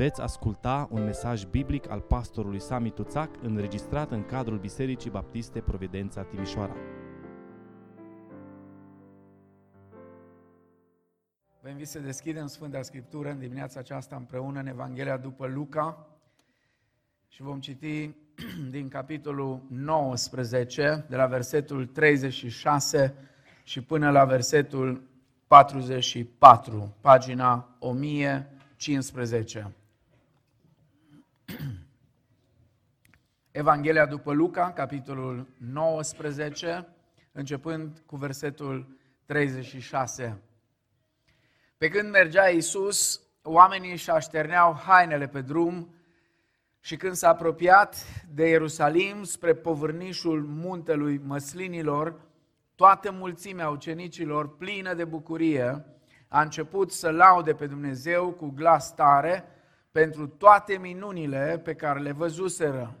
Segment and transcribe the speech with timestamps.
[0.00, 6.22] Veți asculta un mesaj biblic al pastorului Sami Tuțac înregistrat în cadrul Bisericii Baptiste Providența
[6.22, 6.76] Timișoara.
[11.62, 16.06] Vă invit să deschidem Sfânta Scriptură în dimineața aceasta împreună în Evanghelia după Luca
[17.28, 18.14] și vom citi
[18.74, 23.14] din capitolul 19, de la versetul 36
[23.62, 25.02] și până la versetul
[25.46, 29.74] 44, pagina 1015.
[33.60, 36.88] Evanghelia după Luca, capitolul 19,
[37.32, 40.40] începând cu versetul 36.
[41.76, 45.94] Pe când mergea Iisus, oamenii își așterneau hainele pe drum
[46.80, 47.96] și când s-a apropiat
[48.34, 52.20] de Ierusalim spre povârnișul muntelui Măslinilor,
[52.74, 55.84] toată mulțimea ucenicilor, plină de bucurie,
[56.28, 59.44] a început să laude pe Dumnezeu cu glas tare
[59.90, 62.94] pentru toate minunile pe care le văzuseră.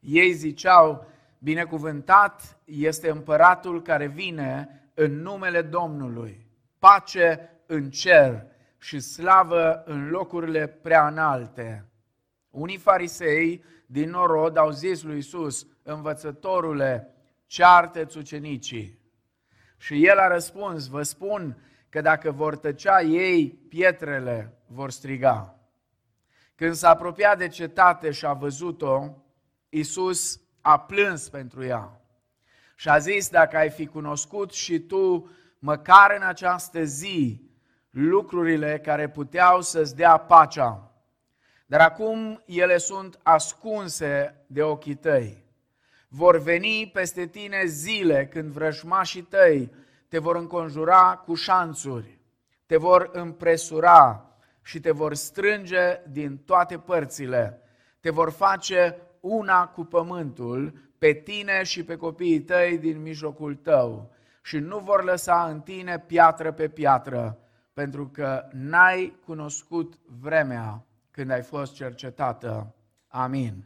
[0.00, 1.06] Ei ziceau,
[1.38, 6.46] binecuvântat este împăratul care vine în numele Domnului,
[6.78, 8.46] pace în cer
[8.78, 11.84] și slavă în locurile prea înalte.
[12.50, 17.14] Unii farisei din norod au zis lui Isus, învățătorule,
[17.46, 18.98] ceartă-ți ucenicii.
[19.76, 25.58] Și el a răspuns, vă spun că dacă vor tăcea ei, pietrele vor striga.
[26.54, 29.16] Când s-a apropiat de cetate și a văzut-o,
[29.68, 32.00] Isus a plâns pentru ea
[32.78, 37.42] și a zis, dacă ai fi cunoscut și tu, măcar în această zi,
[37.90, 40.92] lucrurile care puteau să-ți dea pacea,
[41.66, 45.44] dar acum ele sunt ascunse de ochii tăi.
[46.08, 49.72] Vor veni peste tine zile când vrăjmașii tăi
[50.08, 52.20] te vor înconjura cu șanțuri,
[52.66, 54.32] te vor împresura
[54.62, 57.62] și te vor strânge din toate părțile,
[58.00, 64.10] te vor face una cu pământul, pe tine și pe copiii tăi din mijlocul tău
[64.42, 67.38] și nu vor lăsa în tine piatră pe piatră,
[67.72, 72.74] pentru că n-ai cunoscut vremea când ai fost cercetată.
[73.08, 73.64] Amin.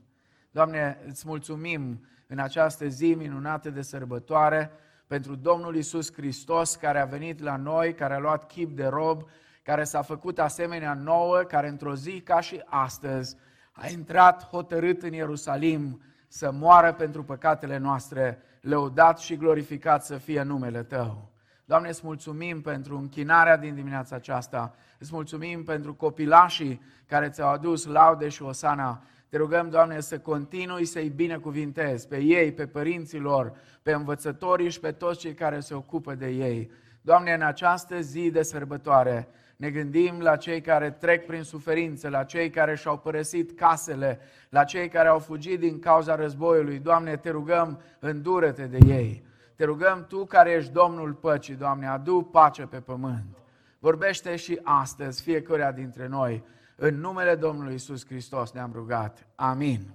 [0.50, 4.70] Doamne, îți mulțumim în această zi minunată de sărbătoare
[5.06, 9.22] pentru Domnul Isus Hristos care a venit la noi, care a luat chip de rob,
[9.62, 13.36] care s-a făcut asemenea nouă, care într-o zi ca și astăzi
[13.72, 20.42] a intrat hotărât în Ierusalim să moară pentru păcatele noastre, lăudat și glorificat să fie
[20.42, 21.30] numele Tău.
[21.64, 27.86] Doamne, îți mulțumim pentru închinarea din dimineața aceasta, îți mulțumim pentru copilașii care ți-au adus
[27.86, 29.02] laude și osana.
[29.28, 34.80] Te rugăm, Doamne, să continui să-i binecuvintezi pe ei, pe părinții lor, pe învățătorii și
[34.80, 36.70] pe toți cei care se ocupă de ei.
[37.00, 42.24] Doamne, în această zi de sărbătoare, ne gândim la cei care trec prin suferință, la
[42.24, 46.78] cei care și-au părăsit casele, la cei care au fugit din cauza războiului.
[46.78, 49.24] Doamne, te rugăm, îndură-te de ei.
[49.56, 53.36] Te rugăm Tu care ești Domnul păcii, Doamne, adu pace pe pământ.
[53.78, 56.44] Vorbește și astăzi fiecare dintre noi.
[56.76, 59.26] În numele Domnului Isus Hristos ne-am rugat.
[59.34, 59.94] Amin.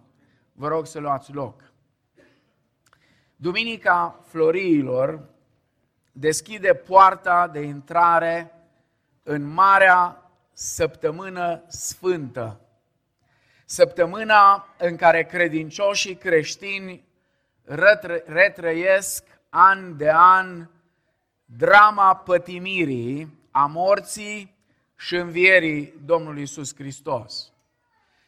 [0.53, 1.61] Vă rog să luați loc.
[3.35, 5.29] Duminica Floriilor
[6.11, 8.51] deschide poarta de intrare
[9.29, 12.59] în Marea Săptămână Sfântă.
[13.65, 17.07] Săptămâna în care credincioșii creștini
[18.25, 20.69] retrăiesc an de an
[21.45, 24.57] drama pătimirii, a morții
[24.95, 27.53] și învierii Domnului Isus Hristos.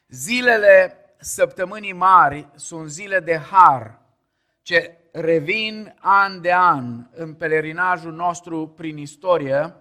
[0.08, 4.00] Zilele săptămânii mari sunt zile de har,
[4.62, 9.74] ce revin an de an în pelerinajul nostru prin istorie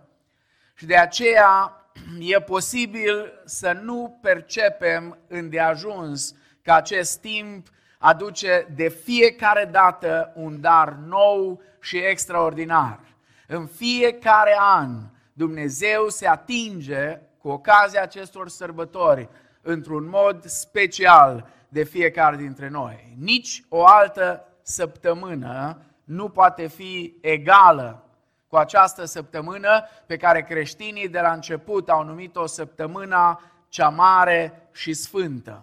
[0.78, 1.72] și de aceea
[2.18, 7.66] e posibil să nu percepem îndeajuns că acest timp
[7.98, 13.00] aduce de fiecare dată un dar nou și extraordinar.
[13.46, 14.90] În fiecare an
[15.32, 19.28] Dumnezeu se atinge cu ocazia acestor sărbători
[19.62, 23.16] într-un mod special de fiecare dintre noi.
[23.20, 28.07] Nici o altă săptămână nu poate fi egală
[28.48, 34.92] cu această săptămână pe care creștinii de la început au numit-o săptămâna cea mare și
[34.92, 35.62] sfântă.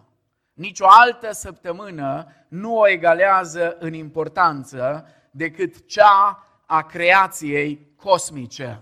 [0.53, 8.81] Nici o altă săptămână nu o egalează în importanță decât cea a creației cosmice.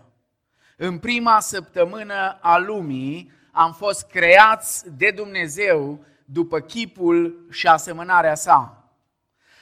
[0.77, 8.83] În prima săptămână a lumii am fost creați de Dumnezeu după chipul și asemănarea sa.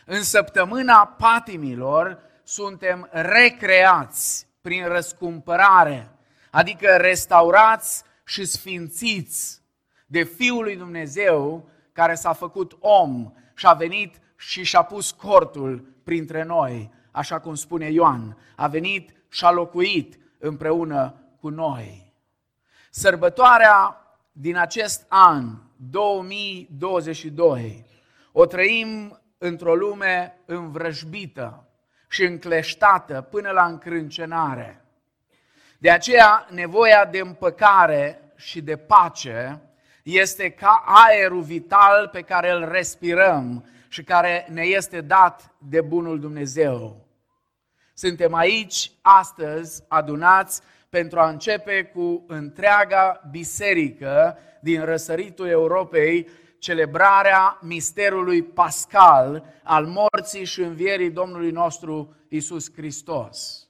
[0.06, 2.20] În săptămâna patimilor
[2.52, 6.10] suntem recreați prin răscumpărare,
[6.50, 9.62] adică restaurați și sfințiți
[10.06, 15.94] de Fiul lui Dumnezeu care s-a făcut om și a venit și și-a pus cortul
[16.04, 18.38] printre noi, așa cum spune Ioan.
[18.56, 22.14] A venit și a locuit împreună cu noi.
[22.90, 23.98] Sărbătoarea
[24.32, 27.86] din acest an, 2022,
[28.32, 31.66] o trăim într-o lume învrăjbită
[32.12, 34.86] și încleștată până la încrâncenare.
[35.78, 39.62] De aceea, nevoia de împăcare și de pace
[40.04, 46.20] este ca aerul vital pe care îl respirăm și care ne este dat de Bunul
[46.20, 47.06] Dumnezeu.
[47.94, 56.30] Suntem aici astăzi adunați pentru a începe cu întreaga biserică din răsăritul Europei
[56.62, 63.68] celebrarea misterului pascal al morții și învierii Domnului nostru Isus Hristos.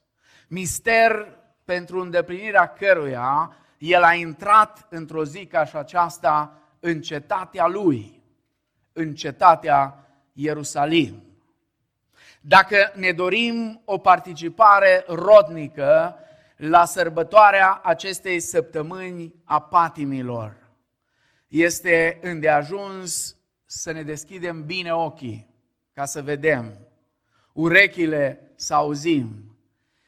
[0.48, 8.22] Mister pentru îndeplinirea căruia el a intrat într-o zi ca și aceasta în cetatea lui,
[8.92, 11.22] în cetatea Ierusalim.
[12.40, 16.16] Dacă ne dorim o participare rodnică
[16.56, 20.61] la sărbătoarea acestei săptămâni a patimilor,
[21.52, 25.54] este îndeajuns să ne deschidem bine ochii
[25.92, 26.78] ca să vedem,
[27.52, 29.56] urechile să auzim,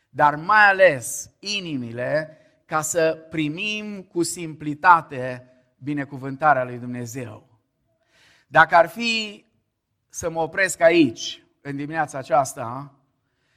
[0.08, 7.48] dar mai ales inimile ca să primim cu simplitate binecuvântarea lui Dumnezeu.
[8.46, 9.44] Dacă ar fi
[10.08, 12.94] să mă opresc aici, în dimineața aceasta,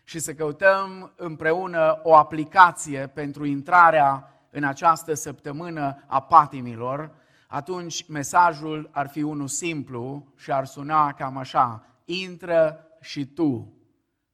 [0.04, 8.90] și să căutăm împreună o aplicație pentru intrarea în această săptămână a patimilor, atunci mesajul
[8.92, 13.74] ar fi unul simplu și ar suna cam așa, intră și tu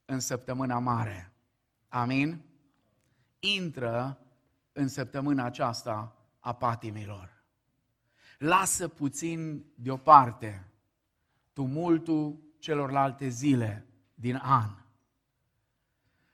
[0.05, 1.33] în săptămâna mare.
[1.87, 2.41] Amin?
[3.39, 4.19] Intră
[4.71, 7.43] în săptămâna aceasta a patimilor.
[8.37, 10.67] Lasă puțin deoparte
[11.53, 14.69] tumultul celorlalte zile din an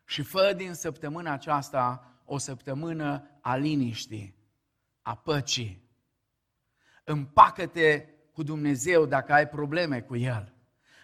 [0.06, 4.36] și fă din săptămâna aceasta o săptămână a liniștii,
[5.02, 5.89] a păcii.
[7.10, 10.54] Împacă-te cu Dumnezeu dacă ai probleme cu El.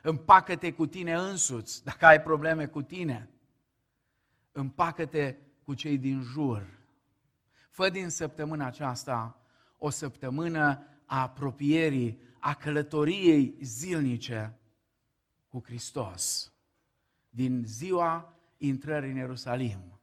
[0.01, 3.29] Împacă-te cu tine însuți dacă ai probleme cu tine.
[4.51, 6.67] Împacă-te cu cei din jur
[7.69, 9.41] Fă din săptămâna aceasta
[9.77, 14.59] o săptămână a apropierii, a călătoriei zilnice
[15.47, 16.53] cu Hristos.
[17.29, 19.99] Din ziua intrării în Ierusalim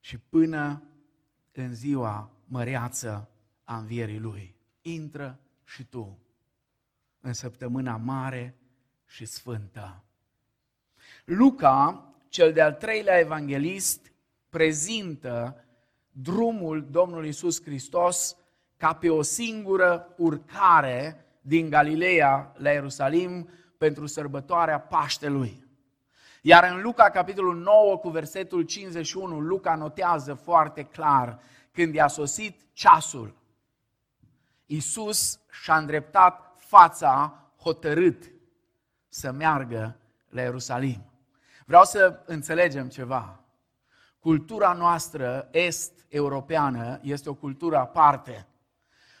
[0.00, 0.82] și până
[1.52, 3.30] în ziua măreață
[3.64, 4.55] a învierii Lui.
[4.86, 6.18] Intră și tu
[7.20, 8.56] în săptămâna mare
[9.06, 10.04] și sfântă.
[11.24, 14.12] Luca, cel de-al treilea evanghelist,
[14.48, 15.64] prezintă
[16.12, 18.36] drumul Domnului Isus Hristos
[18.76, 23.48] ca pe o singură urcare din Galileea la Ierusalim
[23.78, 25.66] pentru sărbătoarea Paștelui.
[26.42, 31.40] Iar în Luca, capitolul 9, cu versetul 51, Luca notează foarte clar
[31.72, 33.34] când i-a sosit ceasul.
[34.66, 38.30] Iisus și-a îndreptat fața hotărât
[39.08, 39.96] să meargă
[40.28, 41.04] la Ierusalim.
[41.66, 43.40] Vreau să înțelegem ceva.
[44.18, 48.46] Cultura noastră est-europeană este o cultură aparte.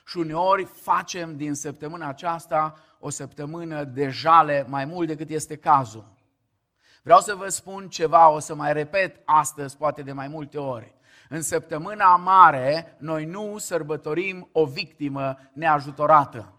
[0.06, 6.14] Și uneori facem din săptămâna aceasta o săptămână de jale mai mult decât este cazul.
[7.02, 10.94] Vreau să vă spun ceva, o să mai repet astăzi, poate de mai multe ori.
[11.28, 16.50] În săptămâna mare, noi nu sărbătorim o victimă neajutorată.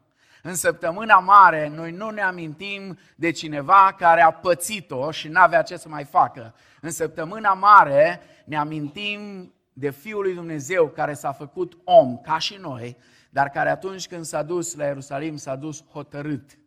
[0.42, 5.78] În săptămâna mare, noi nu ne amintim de cineva care a pățit-o și n-avea ce
[5.78, 6.56] să mai facă.
[6.82, 12.56] În săptămâna mare ne amintim de Fiul lui Dumnezeu care s-a făcut om, ca și
[12.56, 12.98] noi,
[13.30, 16.58] dar care atunci când s-a dus la Ierusalim s-a dus hotărât,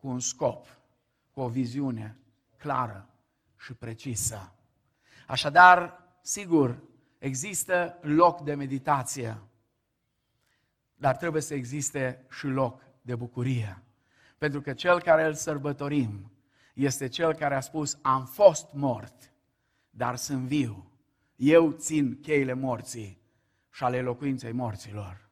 [0.00, 0.66] cu un scop,
[1.30, 2.18] cu o viziune
[2.56, 3.08] clară
[3.56, 4.52] și precisă.
[5.26, 6.82] Așadar, sigur,
[7.24, 9.42] există loc de meditație,
[10.94, 13.82] dar trebuie să existe și loc de bucurie.
[14.38, 16.32] Pentru că cel care îl sărbătorim
[16.74, 19.32] este cel care a spus, am fost mort,
[19.90, 20.90] dar sunt viu.
[21.36, 23.20] Eu țin cheile morții
[23.70, 25.30] și ale locuinței morților.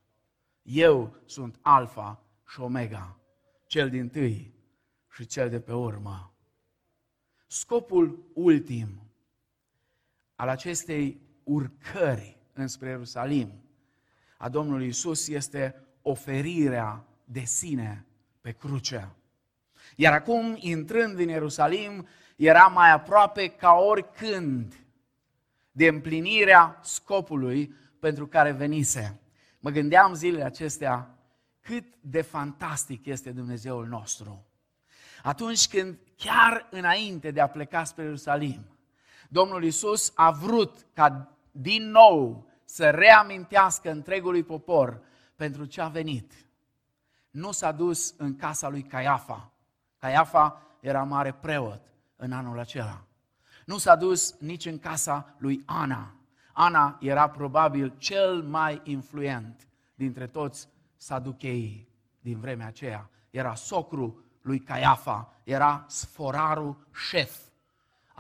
[0.63, 3.19] Eu sunt Alfa și Omega,
[3.67, 4.55] cel din tâi
[5.11, 6.35] și cel de pe urmă.
[7.47, 9.03] Scopul ultim
[10.35, 13.63] al acestei urcări înspre Ierusalim
[14.43, 18.07] a Domnului Isus este oferirea de sine
[18.41, 19.09] pe cruce.
[19.97, 22.07] Iar acum, intrând în Ierusalim,
[22.37, 24.75] era mai aproape ca oricând
[25.71, 29.21] de împlinirea scopului pentru care venise.
[29.61, 31.19] Mă gândeam zilele acestea
[31.61, 34.47] cât de fantastic este Dumnezeul nostru.
[35.23, 38.72] Atunci când, chiar înainte de a pleca spre Ierusalim,
[39.33, 45.01] Domnul Isus a vrut ca din nou să reamintească întregului popor
[45.37, 46.33] pentru ce a venit.
[47.31, 49.53] Nu s-a dus în casa lui Caiafa.
[49.99, 51.81] Caiafa era mare preot
[52.17, 53.05] în anul acela.
[53.65, 56.15] Nu s-a dus nici în casa lui Ana.
[56.53, 61.89] Ana era probabil cel mai influent dintre toți saducheii
[62.21, 63.11] din vremea aceea.
[63.31, 67.51] Era socru lui Caiafa, era sforarul șef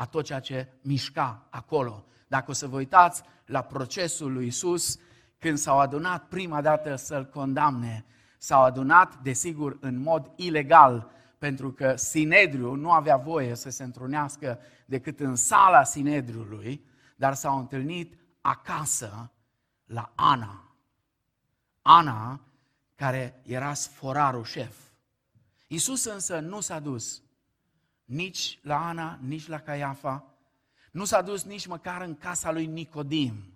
[0.02, 2.04] a tot ceea ce mișca acolo.
[2.26, 4.99] Dacă o să vă uitați la procesul lui Isus,
[5.38, 8.04] când s-au adunat prima dată să-l condamne,
[8.38, 14.59] s-au adunat, desigur, în mod ilegal, pentru că Sinedriu nu avea voie să se întrunească
[14.87, 16.85] decât în sala Sinedriului,
[17.16, 19.32] dar s-au întâlnit acasă
[19.85, 20.76] la Ana.
[21.82, 22.40] Ana,
[22.94, 24.76] care era sforarul șef.
[25.66, 27.22] Iisus însă nu s-a dus
[28.04, 30.32] nici la Ana, nici la Caiafa,
[30.92, 33.54] nu s-a dus nici măcar în casa lui Nicodim,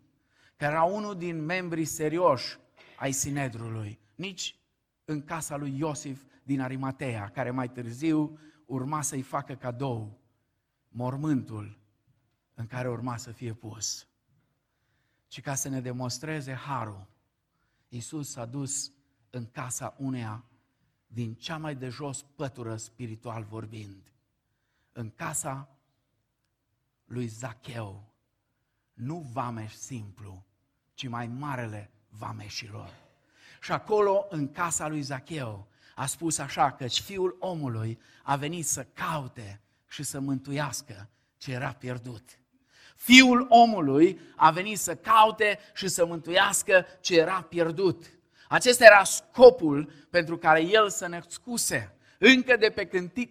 [0.57, 2.59] care era unul din membrii serioși
[2.99, 4.57] ai Sinedrului, nici
[5.05, 10.21] în casa lui Iosif din Arimatea, care mai târziu urma să-i facă cadou
[10.89, 11.79] mormântul
[12.55, 14.07] în care urma să fie pus.
[15.27, 17.07] Ci ca să ne demonstreze harul,
[17.89, 18.93] Iisus s-a dus
[19.31, 20.45] în casa uneia
[21.07, 24.13] din cea mai de jos pătură spiritual vorbind,
[24.97, 25.69] în casa
[27.05, 28.15] lui Zacheu,
[28.93, 30.45] nu vameș simplu,
[30.95, 32.95] ci mai marele vameșilor.
[33.61, 38.87] Și acolo, în casa lui Zacheu, a spus așa, că fiul omului a venit să
[38.93, 42.39] caute și să mântuiască ce era pierdut.
[42.97, 48.05] Fiul omului a venit să caute și să mântuiască ce era pierdut.
[48.49, 51.96] Acesta era scopul pentru care el să ne scuse.
[52.19, 52.89] Încă de pe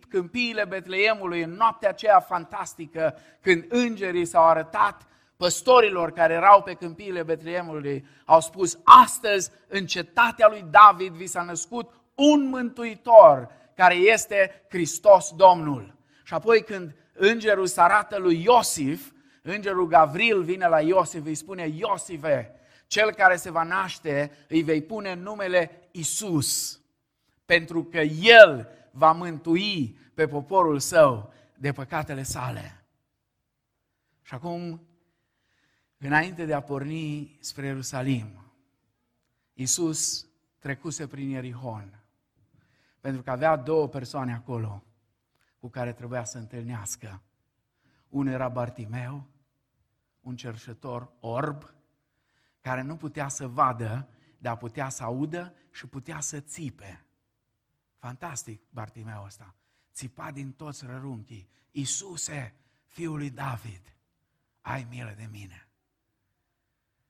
[0.09, 7.23] câmpiile Betleemului, în noaptea aceea fantastică, când îngerii s-au arătat păstorilor care erau pe câmpiile
[7.23, 14.65] Betleemului, au spus, astăzi în cetatea lui David vi s-a născut un mântuitor care este
[14.69, 15.95] Hristos Domnul.
[16.23, 19.11] Și apoi când îngerul se arată lui Iosif,
[19.41, 22.55] îngerul Gavril vine la Iosif, îi spune, Iosife,
[22.87, 26.79] cel care se va naște, îi vei pune numele Isus,
[27.45, 32.85] pentru că El va mântui pe poporul său de păcatele sale.
[34.21, 34.87] Și acum,
[35.97, 38.53] înainte de a porni spre Ierusalim,
[39.53, 40.27] Isus
[40.59, 42.03] trecuse prin Ierihon,
[42.99, 44.83] pentru că avea două persoane acolo
[45.59, 47.21] cu care trebuia să întâlnească.
[48.09, 49.27] Unul era Bartimeu,
[50.21, 51.73] un cerșător orb,
[52.61, 57.04] care nu putea să vadă, dar putea să audă și putea să țipe.
[58.05, 59.55] Fantastic, Bartimeu ăsta.
[59.93, 61.49] Țipa din toți rărunchii.
[61.71, 63.95] Iisuse, fiul lui David,
[64.61, 65.67] ai milă de mine.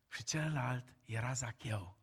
[0.08, 1.98] Și celălalt era Zacheu,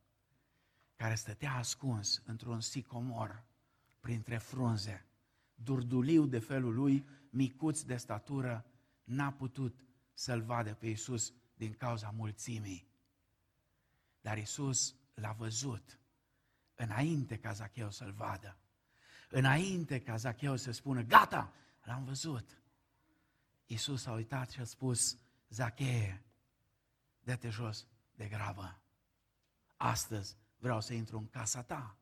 [0.97, 3.45] care stătea ascuns într-un sicomor
[4.01, 5.07] printre frunze.
[5.55, 8.67] Durduliu de felul lui, micuț de statură,
[9.05, 12.89] n-a putut să-l vadă pe Iisus din cauza mulțimii.
[14.21, 15.99] Dar Iisus l-a văzut
[16.75, 18.57] înainte ca Zacheu să-l vadă.
[19.35, 22.63] Înainte ca Zacheu să spună, gata, l-am văzut.
[23.67, 26.25] Iisus a uitat și a spus, Zacheie,
[27.21, 28.81] dă-te jos de grabă.
[29.77, 31.97] Astăzi vreau să intru în casa ta.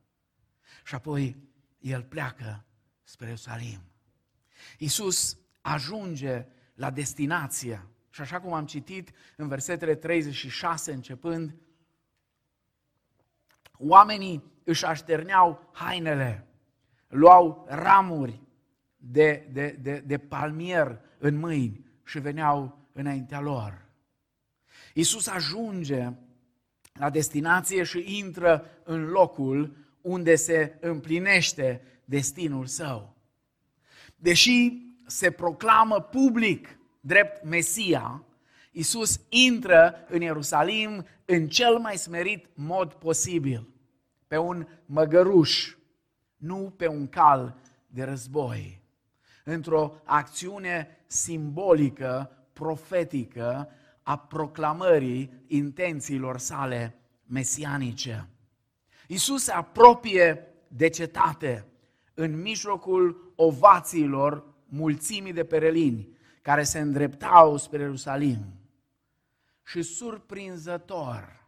[0.85, 1.37] Și apoi
[1.79, 2.65] el pleacă
[3.03, 3.83] spre Ierusalim.
[4.79, 7.87] Iisus ajunge la destinație.
[8.11, 11.57] Și așa cum am citit în versetele 36 începând,
[13.73, 16.50] oamenii își așterneau hainele,
[17.11, 18.41] luau ramuri
[18.97, 23.85] de, de, de, de palmier în mâini și veneau înaintea lor.
[24.95, 26.13] Iisus ajunge
[26.93, 33.17] la destinație și intră în locul unde se împlinește destinul său.
[34.17, 34.73] Deși
[35.07, 38.25] se proclamă public drept Mesia,
[38.73, 43.69] Iisus intră în Ierusalim în cel mai smerit mod posibil,
[44.27, 45.75] pe un măgăruș,
[46.41, 47.57] nu pe un cal
[47.87, 48.83] de război,
[49.45, 53.69] într-o acțiune simbolică, profetică
[54.03, 58.29] a proclamării intențiilor sale mesianice.
[59.07, 61.67] Iisus se apropie de cetate
[62.15, 66.09] în mijlocul ovațiilor mulțimii de perelini
[66.43, 68.45] care se îndreptau spre Ierusalim.
[69.65, 71.47] Și surprinzător,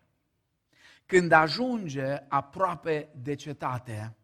[1.07, 4.17] când ajunge aproape de cetate,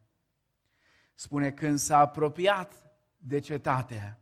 [1.19, 2.73] spune când s-a apropiat
[3.17, 4.19] de cetate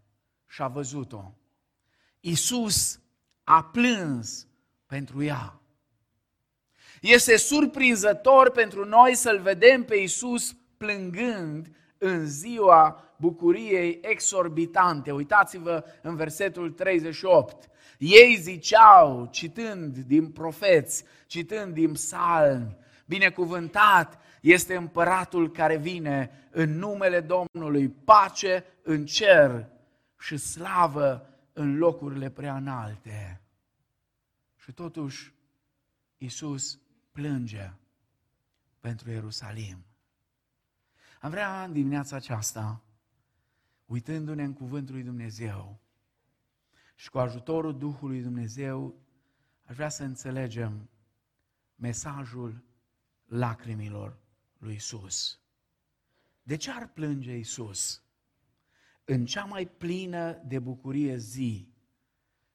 [0.47, 1.33] și a văzut-o,
[2.21, 3.01] Iisus
[3.45, 4.47] a plâns
[4.87, 5.61] pentru ea.
[7.01, 15.13] Este surprinzător pentru noi să-L vedem pe Iisus plângând în ziua bucuriei exorbitante.
[15.13, 17.69] Uitați-vă în versetul 38.
[17.99, 22.77] Ei ziceau, citând din profeți, citând din psalmi,
[23.07, 24.19] binecuvântat
[24.53, 29.69] este împăratul care vine în numele Domnului, pace în cer
[30.19, 33.41] și slavă în locurile prea înalte.
[34.57, 35.35] Și totuși,
[36.19, 36.81] Iisus
[37.13, 37.73] plânge
[38.81, 39.85] pentru Ierusalim.
[41.21, 42.83] Am vrea în dimineața aceasta,
[43.85, 45.81] uitându-ne în Cuvântul lui Dumnezeu
[46.95, 48.95] și cu ajutorul Duhului Dumnezeu,
[49.65, 50.91] aș vrea să înțelegem
[51.75, 52.65] mesajul
[53.25, 54.25] lacrimilor
[54.59, 55.41] lui Isus.
[56.43, 58.03] De ce ar plânge Isus?
[59.05, 61.69] În cea mai plină de bucurie zi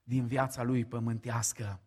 [0.03, 1.79] din viața lui pământească.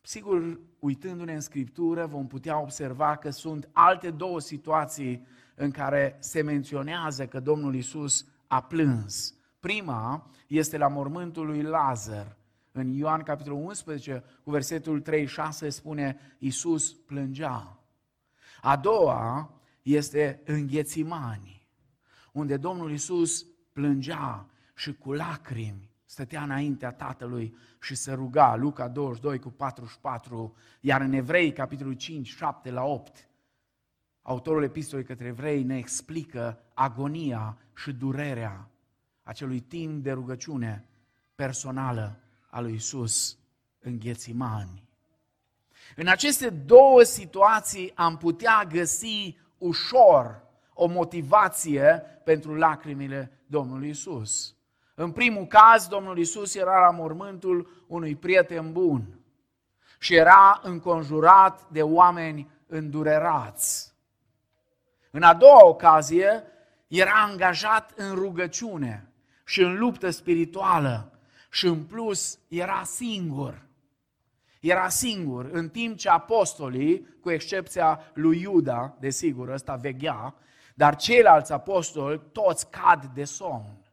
[0.00, 6.42] Sigur, uitându-ne în Scriptură, vom putea observa că sunt alte două situații în care se
[6.42, 9.34] menționează că Domnul Isus a plâns.
[9.60, 12.36] Prima este la mormântul lui Lazar.
[12.72, 17.83] În Ioan capitolul 11, cu versetul 36 spune Isus plângea.
[18.64, 19.50] A doua
[19.82, 21.66] este în Ghețimani,
[22.32, 29.38] unde Domnul Isus plângea și cu lacrimi stătea înaintea Tatălui și se ruga, Luca 22
[29.38, 33.28] cu 44, iar în Evrei, capitolul 5, 7 la 8,
[34.22, 38.70] autorul epistolei către evrei ne explică agonia și durerea
[39.22, 40.88] acelui timp de rugăciune
[41.34, 43.38] personală a lui Isus
[43.78, 44.83] în Ghețimani.
[45.96, 50.42] În aceste două situații am putea găsi ușor
[50.74, 54.54] o motivație pentru lacrimile Domnului Isus.
[54.94, 59.18] În primul caz, Domnul Isus era la mormântul unui prieten bun
[59.98, 63.94] și era înconjurat de oameni îndurerați.
[65.10, 66.42] În a doua ocazie,
[66.86, 69.08] era angajat în rugăciune
[69.44, 71.18] și în luptă spirituală
[71.50, 73.63] și în plus era singur.
[74.64, 80.34] Era singur, în timp ce apostolii, cu excepția lui Iuda, desigur, ăsta veghea,
[80.74, 83.84] dar ceilalți apostoli toți cad de somn.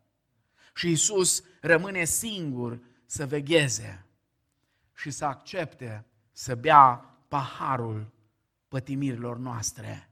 [0.73, 4.05] Și Isus rămâne singur să vegheze
[4.95, 8.11] și să accepte să bea paharul
[8.67, 10.09] pătimirilor noastre.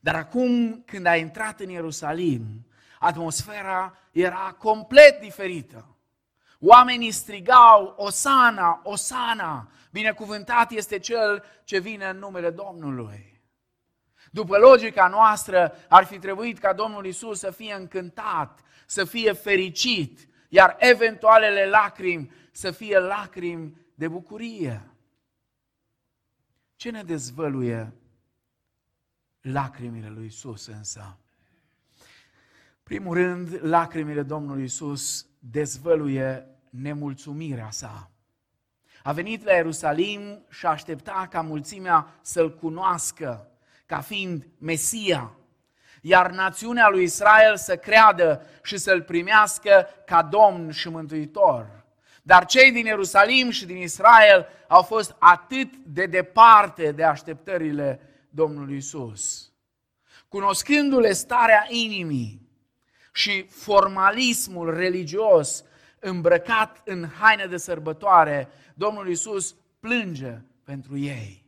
[0.00, 2.66] Dar acum, când a intrat în Ierusalim,
[2.98, 5.97] atmosfera era complet diferită.
[6.58, 13.40] Oamenii strigau, Osana, Osana, binecuvântat este cel ce vine în numele Domnului.
[14.30, 20.28] După logica noastră, ar fi trebuit ca Domnul Isus să fie încântat, să fie fericit,
[20.48, 24.90] iar eventualele lacrimi să fie lacrimi de bucurie.
[26.76, 27.92] Ce ne dezvăluie
[29.40, 31.18] lacrimile lui Isus însă?
[32.82, 38.10] Primul rând, lacrimile Domnului Isus dezvăluie nemulțumirea sa.
[39.02, 43.50] A venit la Ierusalim și aștepta ca mulțimea să-L cunoască
[43.86, 45.32] ca fiind Mesia,
[46.02, 51.84] iar națiunea lui Israel să creadă și să-L primească ca Domn și Mântuitor.
[52.22, 58.76] Dar cei din Ierusalim și din Israel au fost atât de departe de așteptările Domnului
[58.76, 59.52] Isus.
[60.28, 62.47] Cunoscându-le starea inimii,
[63.18, 65.64] și formalismul religios
[65.98, 71.46] îmbrăcat în haine de sărbătoare, Domnul Isus plânge pentru ei.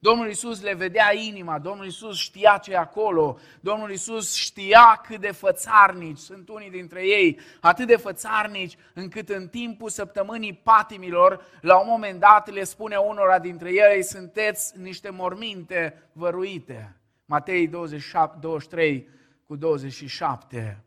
[0.00, 5.20] Domnul Isus le vedea inima, Domnul Isus știa ce e acolo, Domnul Isus știa cât
[5.20, 11.78] de fățarnici sunt unii dintre ei, atât de fățarnici încât în timpul săptămânii patimilor, la
[11.78, 16.96] un moment dat le spune unora dintre ei, sunteți niște morminte văruite.
[17.24, 19.14] Matei 27, 23,
[19.46, 20.84] cu 27.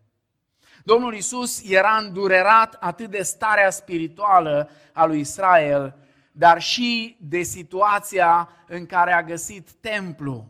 [0.83, 5.95] Domnul Isus era îndurerat atât de starea spirituală a lui Israel,
[6.31, 10.47] dar și de situația în care a găsit templu,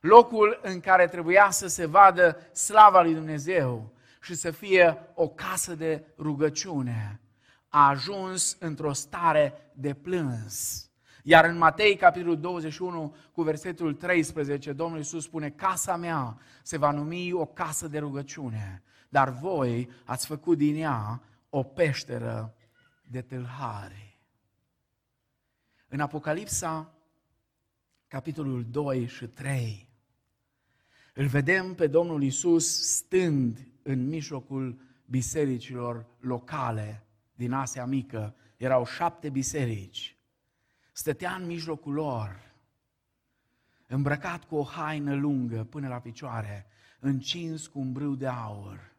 [0.00, 5.74] locul în care trebuia să se vadă slava lui Dumnezeu și să fie o casă
[5.74, 7.20] de rugăciune.
[7.68, 10.88] A ajuns într-o stare de plâns.
[11.26, 16.90] Iar în Matei, capitolul 21, cu versetul 13, Domnul Iisus spune, casa mea se va
[16.90, 22.54] numi o casă de rugăciune, dar voi ați făcut din ea o peșteră
[23.02, 24.18] de tâlhari.
[25.88, 26.94] În Apocalipsa
[28.06, 29.88] capitolul 2 și 3.
[31.14, 38.34] Îl vedem pe Domnul Isus stând în mijlocul bisericilor locale din Asia Mică.
[38.56, 40.14] Erau șapte biserici.
[40.96, 42.52] Stătea în mijlocul lor,
[43.86, 46.66] îmbrăcat cu o haină lungă până la picioare,
[47.00, 48.96] încins cu un brâu de aur.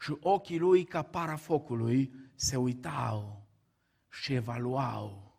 [0.00, 3.46] Și ochii lui, ca para focului, se uitau
[4.08, 5.38] și evaluau.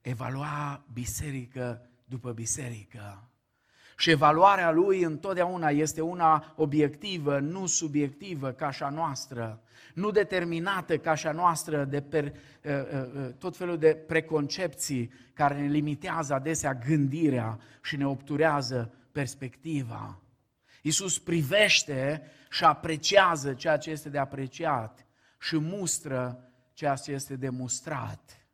[0.00, 3.30] Evalua biserică după biserică.
[4.02, 9.62] Și evaluarea lui întotdeauna este una obiectivă, nu subiectivă ca și a noastră,
[9.94, 15.12] nu determinată ca și a noastră de per, uh, uh, uh, tot felul de preconcepții
[15.34, 20.20] care ne limitează adesea gândirea și ne obturează perspectiva.
[20.82, 25.06] Iisus privește și apreciază ceea ce este de apreciat
[25.40, 28.46] și mustră ceea ce este de mustrat.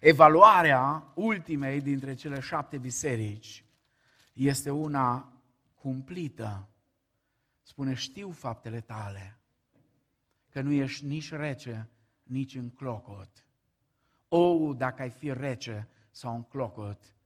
[0.00, 3.64] Evaluarea ultimei dintre cele șapte biserici
[4.32, 5.32] este una
[5.74, 6.68] cumplită.
[7.62, 9.38] Spune, știu faptele tale,
[10.50, 11.88] că nu ești nici rece,
[12.22, 13.46] nici în clocot.
[14.28, 17.16] O, dacă ai fi rece sau în clocot,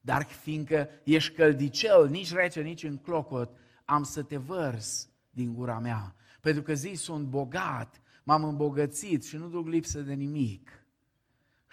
[0.00, 5.78] dar fiindcă ești căldicel, nici rece, nici în clocot, am să te vărs din gura
[5.78, 6.14] mea.
[6.40, 10.84] Pentru că zi sunt bogat, m-am îmbogățit și nu duc lipsă de nimic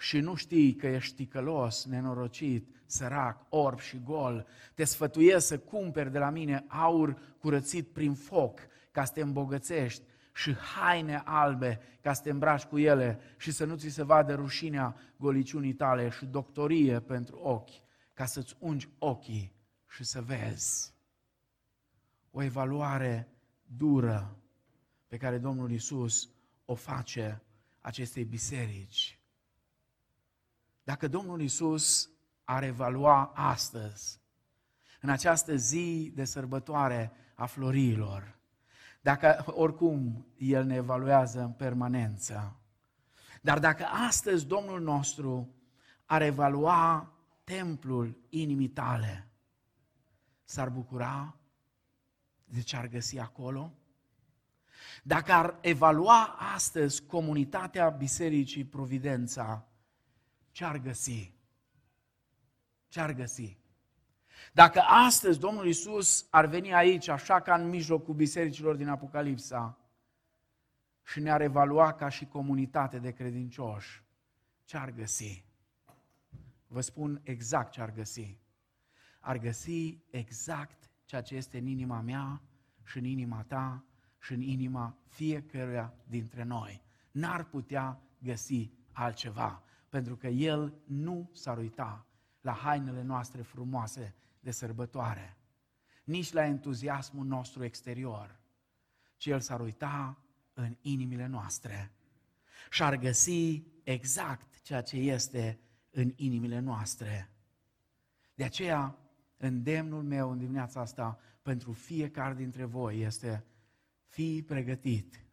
[0.02, 6.12] și nu știi că ești ticălos, nenorocit, sărac, orb și gol, te sfătuiesc să cumperi
[6.12, 10.02] de la mine aur curățit prin foc ca să te îmbogățești
[10.34, 14.34] și haine albe ca să te îmbraci cu ele și să nu ți se vadă
[14.34, 17.82] rușinea goliciunii tale și doctorie pentru ochi
[18.14, 19.54] ca să-ți ungi ochii
[19.88, 20.94] și să vezi.
[22.30, 23.28] O evaluare
[23.76, 24.36] dură
[25.06, 26.30] pe care Domnul Isus
[26.64, 27.42] o face
[27.80, 29.18] acestei biserici.
[30.84, 32.10] Dacă Domnul Isus
[32.44, 34.20] ar evalua astăzi,
[35.00, 38.38] în această zi de sărbătoare a florilor,
[39.00, 42.56] dacă oricum El ne evaluează în permanență,
[43.40, 45.54] dar dacă astăzi Domnul nostru
[46.06, 47.12] ar evalua
[47.44, 49.28] templul inimii tale,
[50.44, 51.36] s-ar bucura
[52.44, 53.72] de ce ar găsi acolo?
[55.02, 56.24] Dacă ar evalua
[56.54, 59.66] astăzi comunitatea Bisericii Providența,
[60.50, 61.32] ce ar găsi?
[62.92, 63.56] Ce ar găsi?
[64.52, 69.78] Dacă astăzi Domnul Isus ar veni aici, așa ca în mijlocul bisericilor din Apocalipsa,
[71.02, 74.02] și ne-ar evalua ca și comunitate de credincioși,
[74.64, 75.44] ce ar găsi?
[76.66, 78.38] Vă spun exact ce ar găsi.
[79.20, 82.42] Ar găsi exact ceea ce este în inima mea
[82.84, 83.84] și în inima ta
[84.18, 86.82] și în inima fiecăruia dintre noi.
[87.10, 92.06] N-ar putea găsi altceva pentru că El nu s-ar uita
[92.42, 95.36] la hainele noastre frumoase de sărbătoare,
[96.04, 98.40] nici la entuziasmul nostru exterior,
[99.16, 100.18] ci El s-ar uita
[100.54, 101.92] în inimile noastre
[102.70, 107.30] și ar găsi exact ceea ce este în inimile noastre.
[108.34, 108.98] De aceea,
[109.36, 113.44] îndemnul meu în dimineața asta pentru fiecare dintre voi este
[114.06, 115.24] fii pregătit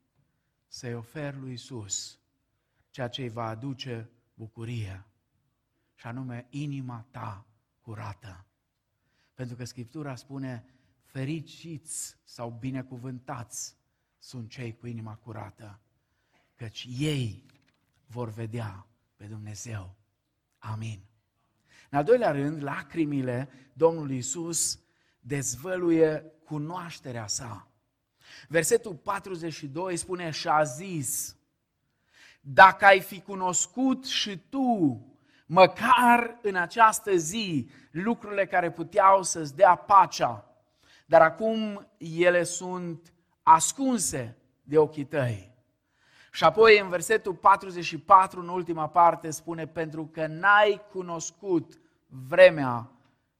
[0.67, 2.19] să-i ofer lui Isus
[2.89, 5.05] ceea ce îi va aduce bucurie,
[5.99, 7.45] și anume inima ta
[7.81, 8.45] curată.
[9.33, 10.65] Pentru că Scriptura spune,
[11.01, 13.77] fericiți sau binecuvântați
[14.17, 15.79] sunt cei cu inima curată,
[16.55, 17.45] căci ei
[18.05, 19.95] vor vedea pe Dumnezeu.
[20.57, 20.99] Amin.
[21.89, 24.79] În al doilea rând, lacrimile Domnului Isus
[25.19, 27.67] dezvăluie cunoașterea sa.
[28.47, 31.37] Versetul 42 spune, și a zis,
[32.41, 35.03] dacă ai fi cunoscut și tu,
[35.51, 40.45] măcar în această zi, lucrurile care puteau să-ți dea pacea,
[41.05, 45.53] dar acum ele sunt ascunse de ochii tăi.
[46.31, 52.91] Și apoi în versetul 44, în ultima parte, spune, pentru că n-ai cunoscut vremea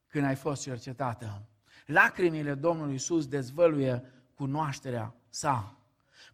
[0.08, 1.42] când ai fost cercetată.
[1.86, 4.04] Lacrimile Domnului Iisus dezvăluie
[4.36, 5.74] cunoașterea sa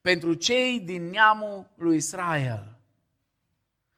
[0.01, 2.74] pentru cei din neamul lui Israel.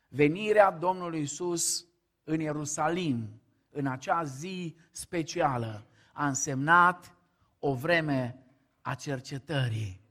[0.07, 1.85] Venirea Domnului Isus
[2.23, 7.15] în Ierusalim, în acea zi specială, a însemnat
[7.59, 8.45] o vreme
[8.81, 10.01] a cercetării.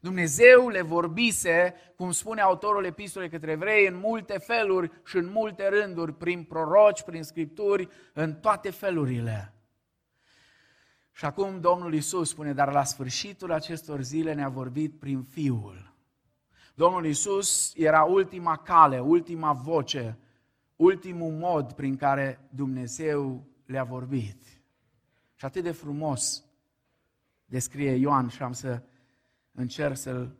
[0.00, 5.68] Dumnezeu le vorbise, cum spune autorul epistolei către evrei, în multe feluri și în multe
[5.68, 9.54] rânduri, prin proroci, prin scripturi, în toate felurile.
[11.12, 15.93] Și acum Domnul Isus spune, dar la sfârșitul acestor zile ne-a vorbit prin Fiul.
[16.74, 20.18] Domnul Isus era ultima cale, ultima voce,
[20.76, 24.42] ultimul mod prin care Dumnezeu le-a vorbit.
[25.34, 26.44] Și atât de frumos
[27.44, 28.82] descrie Ioan și am să
[29.52, 30.36] încerc să-l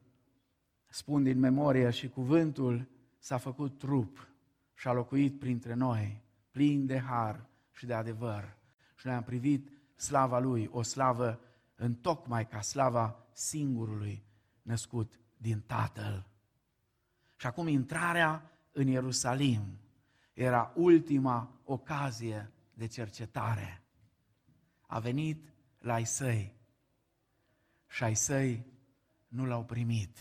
[0.88, 4.28] spun din memorie și cuvântul s-a făcut trup
[4.74, 8.56] și a locuit printre noi, plin de har și de adevăr.
[8.94, 11.40] Și noi am privit slava Lui, o slavă
[11.76, 14.24] în tocmai ca slava singurului
[14.62, 16.26] născut din Tatăl.
[17.36, 19.78] Și acum intrarea în Ierusalim
[20.32, 23.82] era ultima ocazie de cercetare.
[24.86, 25.44] A venit
[25.78, 26.54] la ai săi
[27.88, 28.66] și ai săi
[29.28, 30.18] nu l-au primit.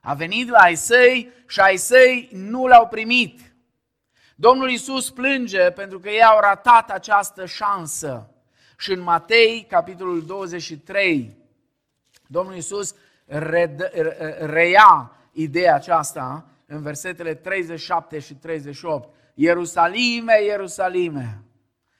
[0.00, 3.54] A venit la ai săi și ai săi nu l-au primit.
[4.36, 8.28] Domnul Iisus plânge pentru că ei au ratat această șansă.
[8.78, 11.36] Și în Matei, capitolul 23,
[12.26, 12.94] Domnul Iisus
[14.38, 19.14] reia ideea aceasta în versetele 37 și 38.
[19.34, 21.42] Ierusalime, Ierusalime,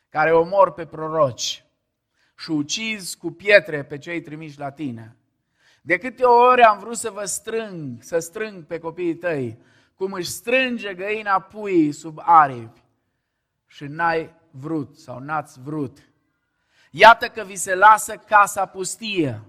[0.09, 1.65] care omor pe proroci
[2.37, 5.17] și ucizi cu pietre pe cei trimiși la tine.
[5.83, 9.59] De câte ori am vrut să vă strâng, să strâng pe copiii tăi,
[9.95, 12.83] cum își strânge găina puii sub aripi
[13.67, 15.99] și n-ai vrut sau n-ați vrut.
[16.91, 19.41] Iată că vi se lasă casa pustie,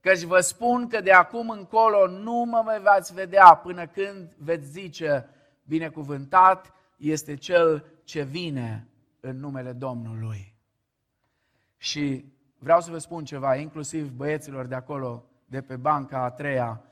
[0.00, 4.70] căci vă spun că de acum încolo nu mă mai veți vedea până când veți
[4.70, 5.28] zice,
[5.62, 8.88] binecuvântat este cel ce vine
[9.20, 10.54] în numele Domnului.
[11.76, 12.24] Și
[12.58, 16.82] vreau să vă spun ceva, inclusiv băieților de acolo, de pe banca a treia,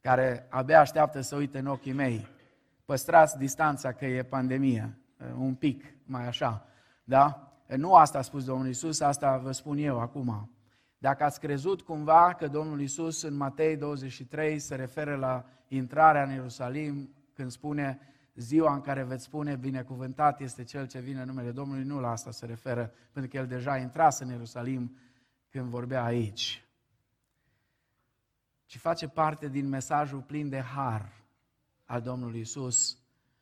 [0.00, 2.26] care abia așteaptă să uite în ochii mei.
[2.84, 4.98] Păstrați distanța că e pandemie,
[5.38, 6.66] un pic mai așa,
[7.04, 7.52] da?
[7.76, 10.50] Nu asta a spus Domnul Isus, asta vă spun eu acum.
[11.02, 16.30] Dacă ați crezut cumva că Domnul Isus în Matei 23 se referă la intrarea în
[16.30, 17.98] Ierusalim, când spune
[18.34, 22.10] ziua în care veți spune binecuvântat este cel ce vine în numele Domnului, nu la
[22.10, 24.96] asta se referă, pentru că el deja intrase în Ierusalim
[25.50, 26.66] când vorbea aici
[28.72, 31.24] ci face parte din mesajul plin de har
[31.84, 32.98] al Domnului Isus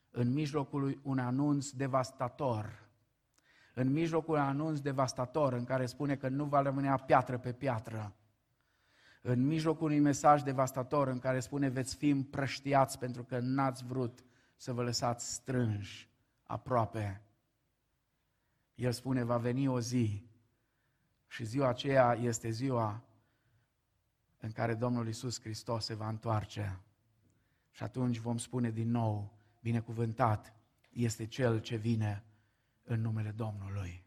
[0.09, 2.89] în mijlocul un anunț devastator.
[3.81, 8.13] În mijlocul un anunț devastator în care spune că nu va rămânea piatră pe piatră.
[9.21, 14.23] În mijlocul unui mesaj devastator în care spune veți fi împrăștiați pentru că n-ați vrut
[14.55, 16.09] să vă lăsați strânși
[16.43, 17.21] aproape.
[18.75, 20.25] El spune va veni o zi
[21.27, 23.03] și ziua aceea este ziua
[24.37, 26.79] în care Domnul Isus Hristos se va întoarce.
[27.71, 30.53] Și atunci vom spune din nou, binecuvântat
[30.91, 32.23] este Cel ce vine
[32.83, 34.05] în numele Domnului.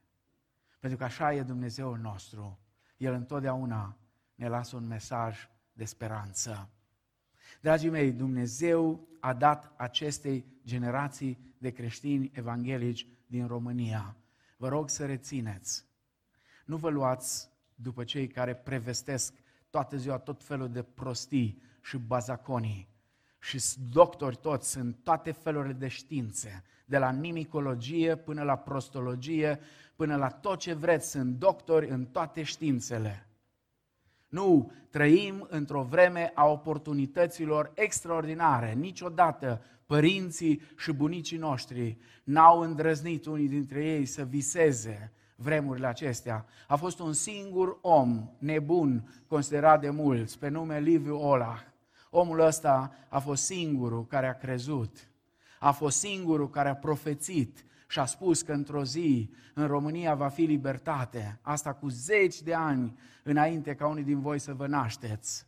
[0.81, 2.59] Pentru că așa e Dumnezeul nostru.
[2.97, 3.97] El întotdeauna
[4.35, 6.71] ne lasă un mesaj de speranță.
[7.61, 14.17] Dragii mei, Dumnezeu a dat acestei generații de creștini evanghelici din România.
[14.57, 15.85] Vă rog să rețineți.
[16.65, 19.35] Nu vă luați după cei care prevestesc
[19.71, 22.94] toată ziua tot felul de prostii și bazaconii
[23.45, 23.61] și
[23.93, 29.61] doctori toți în toate felurile de științe, de la nimicologie până la prostologie,
[29.97, 33.29] până la tot ce vreți, sunt doctori în toate științele.
[34.29, 38.73] Nu, trăim într-o vreme a oportunităților extraordinare.
[38.73, 46.47] Niciodată părinții și bunicii noștri n-au îndrăznit unii dintre ei să viseze vremurile acestea.
[46.69, 51.73] A fost un singur om nebun considerat de mulți, pe nume Liviu Olah.
[52.17, 55.09] Omul ăsta a fost singurul care a crezut.
[55.59, 60.29] A fost singurul care a profețit și a spus că într-o zi în România va
[60.29, 61.39] fi libertate.
[61.43, 65.47] Asta cu zeci de ani înainte ca unii din voi să vă nașteți.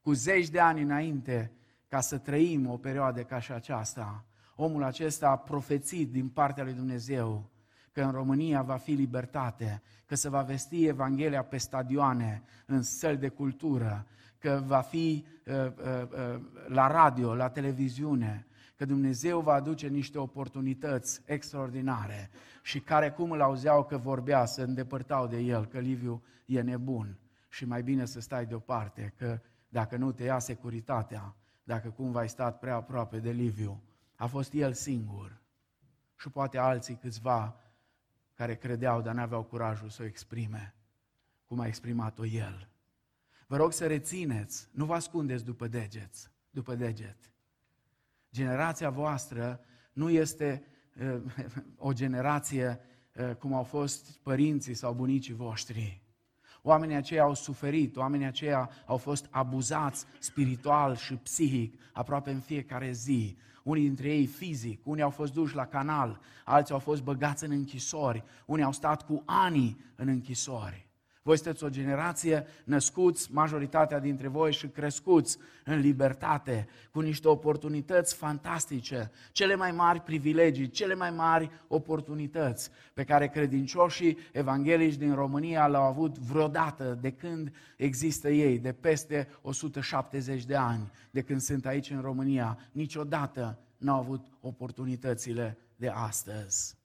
[0.00, 1.52] Cu zeci de ani înainte
[1.88, 4.24] ca să trăim o perioadă ca și aceasta.
[4.56, 7.50] Omul acesta a profețit din partea lui Dumnezeu
[7.92, 13.16] că în România va fi libertate, că se va vesti Evanghelia pe stadioane, în săli
[13.16, 14.06] de cultură,
[14.44, 15.70] că va fi uh, uh,
[16.02, 22.30] uh, la radio, la televiziune, că Dumnezeu va aduce niște oportunități extraordinare
[22.62, 27.18] și care cum îl auzeau că vorbea, se îndepărtau de el, că Liviu e nebun
[27.48, 32.28] și mai bine să stai deoparte, că dacă nu te ia securitatea, dacă cumva ai
[32.28, 33.82] stat prea aproape de Liviu,
[34.16, 35.40] a fost el singur
[36.16, 37.56] și poate alții câțiva
[38.34, 40.74] care credeau, dar n-aveau curajul să o exprime,
[41.46, 42.73] cum a exprimat-o el.
[43.54, 47.16] Vă rog să rețineți, nu vă ascundeți după deget, după deget.
[48.32, 49.60] Generația voastră
[49.92, 50.64] nu este
[51.00, 51.22] uh,
[51.88, 52.80] o generație
[53.14, 56.02] uh, cum au fost părinții sau bunicii voștri.
[56.62, 62.92] Oamenii aceia au suferit, oamenii aceia au fost abuzați spiritual și psihic aproape în fiecare
[62.92, 63.36] zi.
[63.62, 67.50] Unii dintre ei fizic, unii au fost duși la canal, alții au fost băgați în
[67.50, 70.84] închisori, unii au stat cu ani în închisori.
[71.26, 78.14] Voi sunteți o generație născuți, majoritatea dintre voi și crescuți în libertate, cu niște oportunități
[78.14, 85.66] fantastice, cele mai mari privilegii, cele mai mari oportunități pe care credincioșii evanghelici din România
[85.66, 91.66] le-au avut vreodată de când există ei, de peste 170 de ani, de când sunt
[91.66, 92.58] aici în România.
[92.72, 96.76] Niciodată n-au avut oportunitățile de astăzi.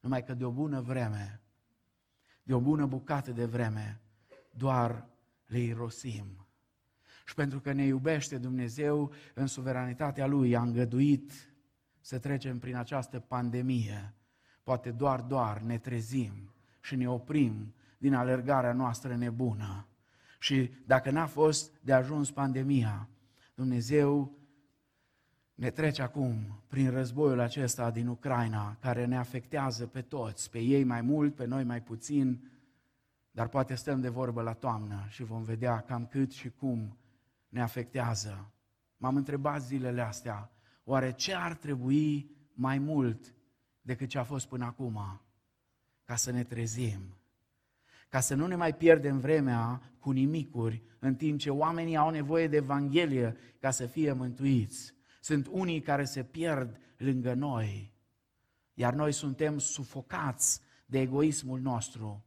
[0.00, 1.40] Numai că de o bună vreme
[2.46, 4.00] de o bună bucată de vreme,
[4.50, 5.06] doar
[5.46, 6.46] le irosim.
[7.26, 11.32] Și pentru că ne iubește Dumnezeu, în suveranitatea Lui a îngăduit
[12.00, 14.14] să trecem prin această pandemie.
[14.62, 19.86] Poate doar, doar ne trezim și ne oprim din alergarea noastră nebună.
[20.38, 23.08] Și dacă n-a fost de ajuns pandemia,
[23.54, 24.35] Dumnezeu
[25.56, 30.84] ne trece acum prin războiul acesta din Ucraina, care ne afectează pe toți, pe ei
[30.84, 32.50] mai mult, pe noi mai puțin,
[33.30, 36.96] dar poate stăm de vorbă la toamnă și vom vedea cam cât și cum
[37.48, 38.50] ne afectează.
[38.96, 40.50] M-am întrebat zilele astea,
[40.84, 43.34] oare ce ar trebui mai mult
[43.80, 45.20] decât ce a fost până acum
[46.04, 47.00] ca să ne trezim?
[48.08, 52.48] Ca să nu ne mai pierdem vremea cu nimicuri, în timp ce oamenii au nevoie
[52.48, 54.95] de Evanghelie ca să fie mântuiți.
[55.26, 57.92] Sunt unii care se pierd lângă noi,
[58.74, 62.24] iar noi suntem sufocați de egoismul nostru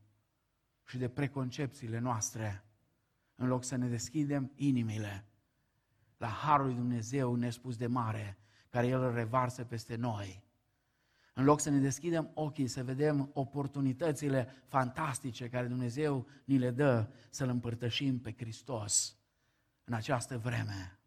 [0.85, 2.63] și de preconcepțiile noastre,
[3.35, 5.25] în loc să ne deschidem inimile
[6.17, 8.37] la Harul lui Dumnezeu nespus de mare,
[8.69, 10.43] care El îl revarsă peste noi.
[11.33, 17.09] În loc să ne deschidem ochii, să vedem oportunitățile fantastice care Dumnezeu ni le dă
[17.29, 19.17] să-L împărtășim pe Hristos
[19.83, 20.99] în această vreme.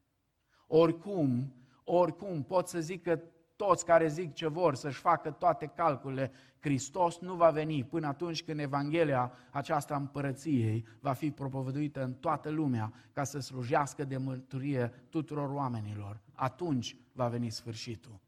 [0.66, 3.21] Oricum, oricum pot să zic că
[3.57, 8.45] toți care zic ce vor să-și facă toate calculele, Hristos nu va veni până atunci
[8.45, 14.92] când Evanghelia aceasta împărăției va fi propovăduită în toată lumea ca să slujească de mărturie
[15.09, 16.21] tuturor oamenilor.
[16.33, 18.21] Atunci va veni sfârșitul.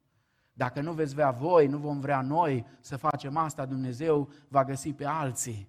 [0.52, 4.92] Dacă nu veți vrea voi, nu vom vrea noi să facem asta, Dumnezeu va găsi
[4.92, 5.68] pe alții.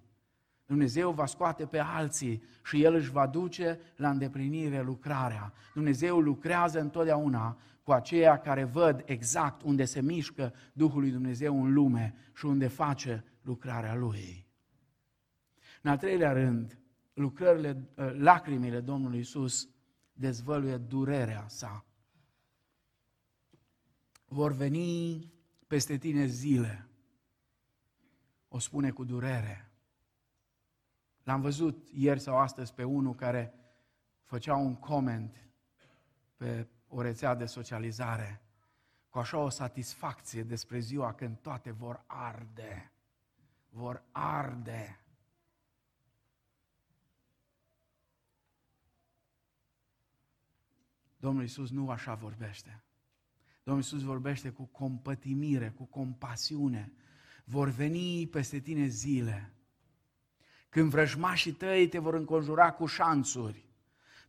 [0.66, 5.52] Dumnezeu va scoate pe alții și El își va duce la îndeplinire lucrarea.
[5.74, 11.72] Dumnezeu lucrează întotdeauna cu aceia care văd exact unde se mișcă Duhul lui Dumnezeu în
[11.72, 14.46] lume și unde face lucrarea Lui.
[15.82, 16.78] În al treilea rând,
[17.14, 19.68] lucrările, ă, lacrimile Domnului Isus
[20.12, 21.86] dezvăluie durerea sa.
[24.24, 25.32] Vor veni
[25.66, 26.88] peste tine zile,
[28.48, 29.70] o spune cu durere.
[31.22, 33.54] L-am văzut ieri sau astăzi pe unul care
[34.22, 35.48] făcea un coment
[36.36, 38.40] pe o rețea de socializare
[39.08, 42.92] cu așa o satisfacție despre ziua când toate vor arde.
[43.68, 45.00] Vor arde.
[51.16, 52.82] Domnul Iisus nu așa vorbește.
[53.62, 56.92] Domnul Iisus vorbește cu compătimire, cu compasiune.
[57.44, 59.52] Vor veni peste tine zile
[60.68, 63.65] când vrăjmașii tăi te vor înconjura cu șanțuri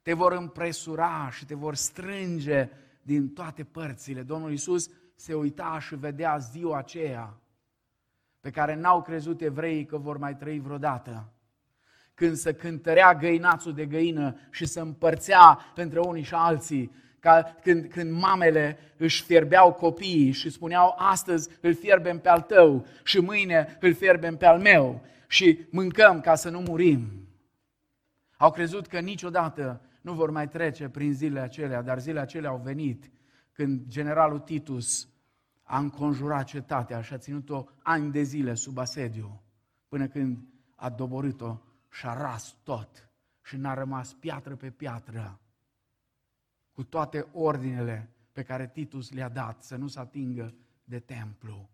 [0.08, 2.70] te vor împresura și te vor strânge
[3.02, 4.22] din toate părțile.
[4.22, 7.38] Domnul Iisus se uita și vedea ziua aceea
[8.40, 11.34] pe care n-au crezut evreii că vor mai trăi vreodată.
[12.14, 17.86] Când se cântărea găinațul de găină și se împărțea între unii și alții, ca când,
[17.86, 23.78] când mamele își fierbeau copiii și spuneau astăzi îl fierbem pe al tău și mâine
[23.80, 27.28] îl fierbem pe al meu și mâncăm ca să nu murim.
[28.38, 32.58] Au crezut că niciodată nu vor mai trece prin zilele acelea, dar zilele acelea au
[32.58, 33.12] venit
[33.52, 35.10] când generalul Titus
[35.64, 39.42] a înconjurat cetatea și a ținut-o ani de zile sub asediu,
[39.88, 40.38] până când
[40.76, 43.10] a doborât-o și a ras tot
[43.44, 45.40] și n-a rămas piatră pe piatră,
[46.72, 50.54] cu toate ordinele pe care Titus le-a dat să nu se atingă
[50.84, 51.70] de templu.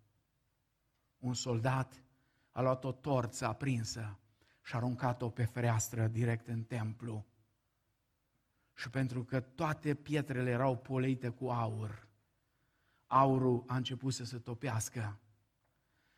[1.20, 2.04] Un soldat
[2.52, 4.18] a luat o torță aprinsă
[4.64, 7.26] și a aruncat-o pe fereastră direct în templu
[8.74, 12.08] și pentru că toate pietrele erau poleite cu aur,
[13.08, 15.18] aurul a început să se topească.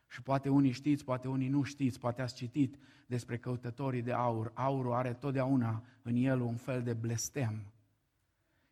[0.07, 2.77] Și poate unii știți, poate unii nu știți, poate ați citit
[3.07, 4.51] despre căutătorii de aur.
[4.53, 7.71] Aurul are totdeauna în el un fel de blestem.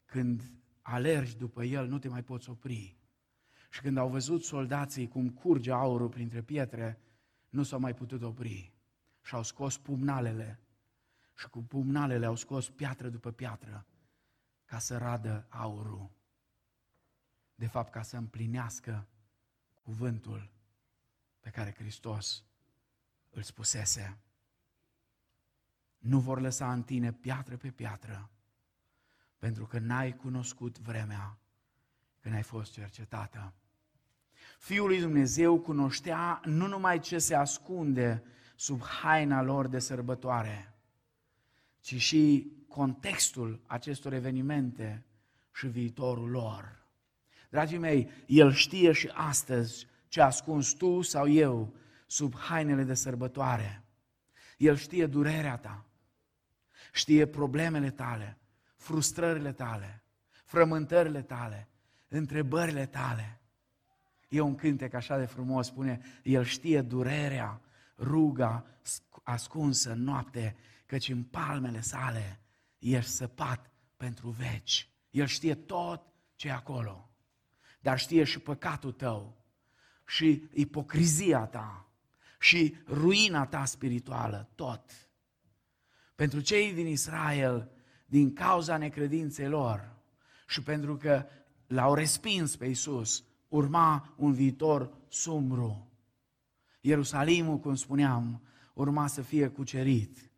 [0.06, 0.44] Când
[0.82, 2.98] alergi după el, nu te mai poți opri.
[3.70, 7.00] Și când au văzut soldații cum curge aurul printre pietre,
[7.50, 8.74] nu s-au mai putut opri.
[9.22, 10.63] Și au scos pumnalele
[11.44, 13.86] și cu pumnalele au scos piatră după piatră
[14.66, 16.10] ca să radă aurul.
[17.56, 19.08] De fapt, ca să împlinească
[19.82, 20.50] cuvântul
[21.40, 22.44] pe care Hristos
[23.30, 24.18] îl spusese.
[25.98, 28.30] Nu vor lăsa în tine piatră pe piatră,
[29.38, 31.38] pentru că n-ai cunoscut vremea
[32.20, 33.54] când ai fost cercetată.
[34.60, 38.24] Fiul lui Dumnezeu cunoștea nu numai ce se ascunde
[38.56, 40.73] sub haina lor de sărbătoare,
[41.84, 45.06] ci și contextul acestor evenimente
[45.54, 46.86] și viitorul lor.
[47.50, 51.74] Dragii mei, El știe și astăzi ce ascuns tu sau eu
[52.08, 53.84] sub hainele de sărbătoare.
[54.58, 55.86] El știe durerea ta,
[56.94, 58.38] știe problemele tale,
[58.76, 60.04] frustrările tale,
[60.46, 61.68] frământările tale,
[62.08, 63.42] întrebările tale.
[64.30, 67.62] E un cântec așa de frumos, spune, El știe durerea,
[67.98, 68.66] ruga
[69.24, 70.56] ascunsă în noapte,
[70.94, 72.40] căci în palmele sale
[72.80, 74.90] ești săpat pentru veci.
[75.10, 76.02] El știe tot
[76.36, 77.10] ce e acolo,
[77.80, 79.46] dar știe și păcatul tău,
[80.06, 81.88] și ipocrizia ta,
[82.40, 84.92] și ruina ta spirituală, tot.
[86.16, 87.72] Pentru cei din Israel,
[88.06, 89.96] din cauza necredinței lor
[90.48, 91.26] și pentru că
[91.68, 95.92] l-au respins pe Isus, urma un viitor sumbru.
[96.82, 98.42] Ierusalimul, cum spuneam,
[98.74, 100.32] urma să fie cucerit,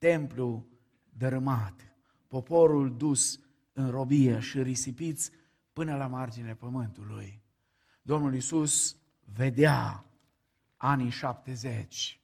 [0.00, 0.66] templul
[1.10, 1.94] dărâmat,
[2.26, 3.40] poporul dus
[3.72, 5.30] în robie și risipiți
[5.72, 7.42] până la marginea pământului.
[8.02, 10.04] Domnul Isus vedea
[10.76, 12.20] anii 70,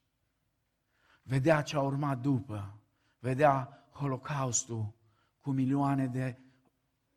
[1.23, 2.81] vedea ce a urmat după,
[3.19, 4.95] vedea Holocaustul
[5.41, 6.39] cu milioane de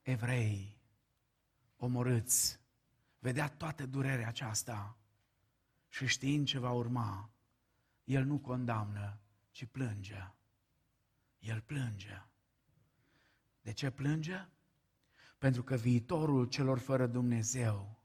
[0.01, 0.81] evrei
[1.77, 2.59] omorâți,
[3.19, 4.97] vedea toată durerea aceasta
[5.87, 7.29] și știind ce va urma,
[8.03, 9.19] el nu condamnă,
[9.51, 10.33] ci plânge.
[11.39, 12.25] El plânge.
[13.61, 14.47] De ce plânge?
[15.37, 17.99] Pentru că viitorul celor fără Dumnezeu,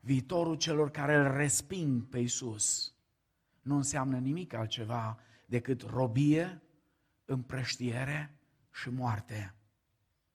[0.00, 2.94] viitorul celor care îl resping pe Isus,
[3.62, 6.62] nu înseamnă nimic altceva decât robie,
[7.24, 8.38] împrăștiere
[8.72, 9.54] și moarte.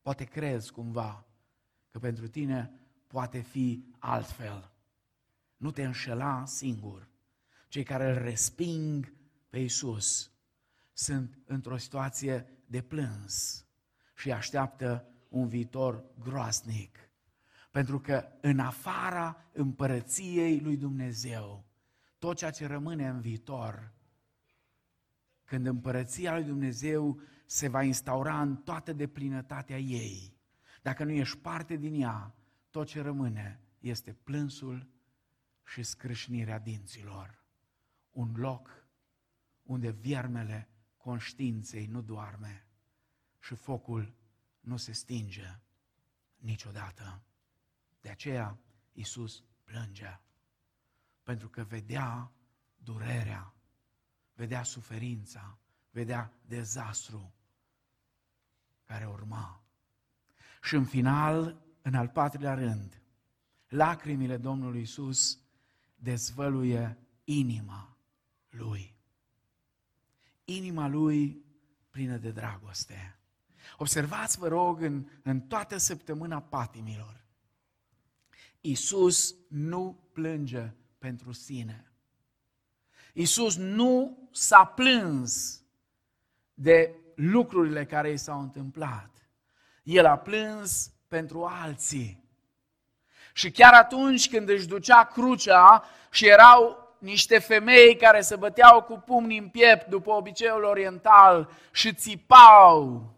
[0.02, 1.26] Poate crezi cumva
[1.92, 2.72] că pentru tine
[3.08, 4.72] poate fi altfel.
[5.58, 7.08] Nu te înșela singur.
[7.68, 9.14] Cei care îl resping
[9.50, 10.32] pe Isus
[11.00, 13.66] sunt într-o situație de plâns
[14.16, 16.98] și așteaptă un viitor groasnic.
[17.72, 21.66] Pentru că în afara împărăției lui Dumnezeu,
[22.18, 23.94] tot ceea ce rămâne în viitor,
[25.44, 30.38] când împărăția lui Dumnezeu se va instaura în toată deplinătatea ei,
[30.82, 32.36] dacă nu ești parte din ea,
[32.70, 34.90] tot ce rămâne este plânsul
[35.66, 37.44] și scrâșnirea dinților.
[38.10, 38.88] Un loc
[39.64, 40.70] unde viermele
[41.00, 42.68] conștiinței nu doarme
[43.40, 44.14] și focul
[44.60, 45.60] nu se stinge
[46.38, 47.22] niciodată.
[48.02, 48.58] De aceea
[48.92, 50.22] Iisus plângea,
[51.24, 52.32] pentru că vedea
[52.78, 53.54] durerea,
[54.34, 55.58] vedea suferința,
[55.92, 57.34] vedea dezastru
[58.86, 59.64] care urma.
[60.62, 63.02] Și în final, în al patrulea rând,
[63.68, 65.40] lacrimile Domnului Iisus
[65.96, 67.98] dezvăluie inima
[68.50, 68.99] Lui
[70.56, 71.46] inima lui
[71.90, 73.20] plină de dragoste.
[73.78, 77.24] Observați, vă rog, în, în toată săptămâna patimilor.
[78.62, 81.92] Iisus nu plânge pentru sine.
[83.14, 85.62] Iisus nu s-a plâns
[86.54, 89.30] de lucrurile care i s-au întâmplat.
[89.84, 92.24] El a plâns pentru alții.
[93.34, 99.04] Și chiar atunci când își ducea crucea și erau niște femei care se băteau cu
[99.06, 103.14] pumni în piept după obiceiul oriental și țipau.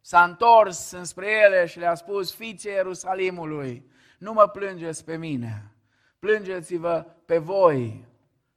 [0.00, 5.72] S-a întors înspre ele și le-a spus, fiice Ierusalimului, nu mă plângeți pe mine,
[6.18, 8.04] plângeți-vă pe voi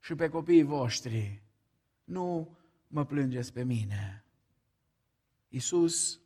[0.00, 1.42] și pe copiii voștri.
[2.04, 2.56] Nu
[2.86, 4.24] mă plângeți pe mine.
[5.48, 6.20] Iisus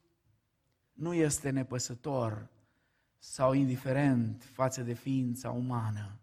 [0.93, 2.49] nu este nepăsător
[3.19, 6.21] sau indiferent față de ființa umană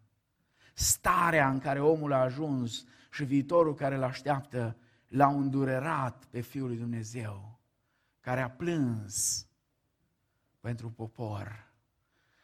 [0.76, 6.67] starea în care omul a ajuns și viitorul care îl așteaptă l-au îndurerat pe Fiul
[6.67, 7.59] lui Dumnezeu,
[8.19, 9.47] care a plâns
[10.59, 11.73] pentru popor,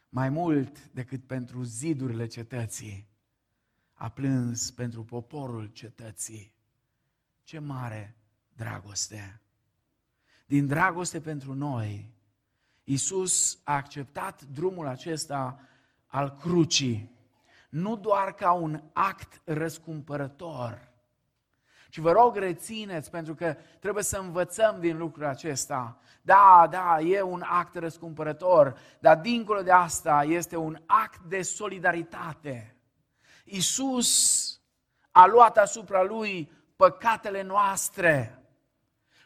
[0.08, 3.08] mai mult decât pentru zidurile cetății,
[3.92, 6.54] a plâns pentru poporul cetății.
[7.42, 8.16] Ce mare
[8.56, 9.40] dragoste!
[10.46, 12.14] Din dragoste pentru noi,
[12.84, 15.60] Iisus a acceptat drumul acesta
[16.06, 17.10] al crucii
[17.72, 20.90] nu doar ca un act răscumpărător,
[21.88, 25.98] Și vă rog, rețineți, pentru că trebuie să învățăm din lucrul acesta.
[26.22, 32.76] Da, da, e un act răscumpărător, dar dincolo de asta este un act de solidaritate.
[33.44, 34.60] Isus
[35.10, 38.44] a luat asupra lui păcatele noastre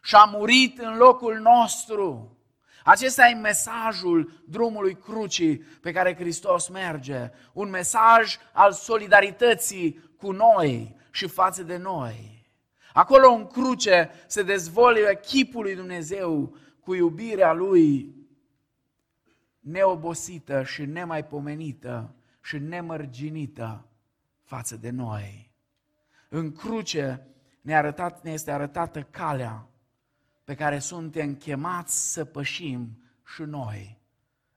[0.02, 2.35] și a murit în locul nostru.
[2.86, 7.30] Acesta e mesajul drumului crucii pe care Hristos merge.
[7.52, 12.48] Un mesaj al solidarității cu noi și față de noi.
[12.92, 18.14] Acolo în cruce se dezvoltă chipul lui Dumnezeu cu iubirea Lui
[19.60, 23.86] neobosită și nemaipomenită și nemărginită
[24.44, 25.50] față de noi.
[26.28, 27.26] În cruce
[27.60, 29.68] ne, arătat, ne este arătată calea
[30.46, 33.02] pe care suntem chemați să pășim
[33.34, 33.98] și noi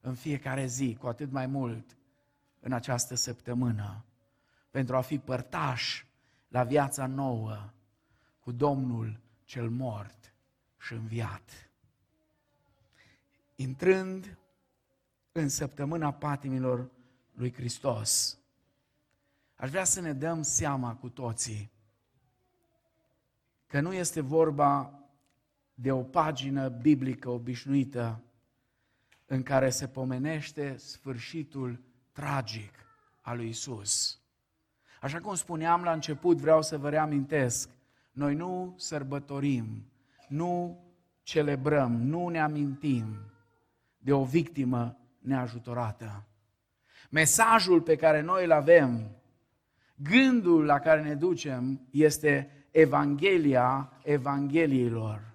[0.01, 1.97] în fiecare zi, cu atât mai mult
[2.59, 4.05] în această săptămână,
[4.71, 6.05] pentru a fi părtași
[6.47, 7.69] la viața nouă
[8.39, 10.33] cu Domnul cel mort
[10.77, 11.69] și înviat.
[13.55, 14.37] Intrând
[15.31, 16.89] în săptămâna patimilor
[17.33, 18.39] lui Hristos,
[19.55, 21.71] aș vrea să ne dăm seama cu toții
[23.67, 24.98] că nu este vorba
[25.81, 28.23] de o pagină biblică obișnuită
[29.25, 31.79] în care se pomenește sfârșitul
[32.11, 32.73] tragic
[33.21, 34.19] al lui Isus.
[35.01, 37.69] Așa cum spuneam la început, vreau să vă reamintesc,
[38.11, 39.91] noi nu sărbătorim,
[40.27, 40.83] nu
[41.23, 43.05] celebrăm, nu ne amintim
[43.97, 46.27] de o victimă neajutorată.
[47.09, 49.11] Mesajul pe care noi îl avem,
[49.95, 55.28] gândul la care ne ducem, este Evanghelia Evangheliilor.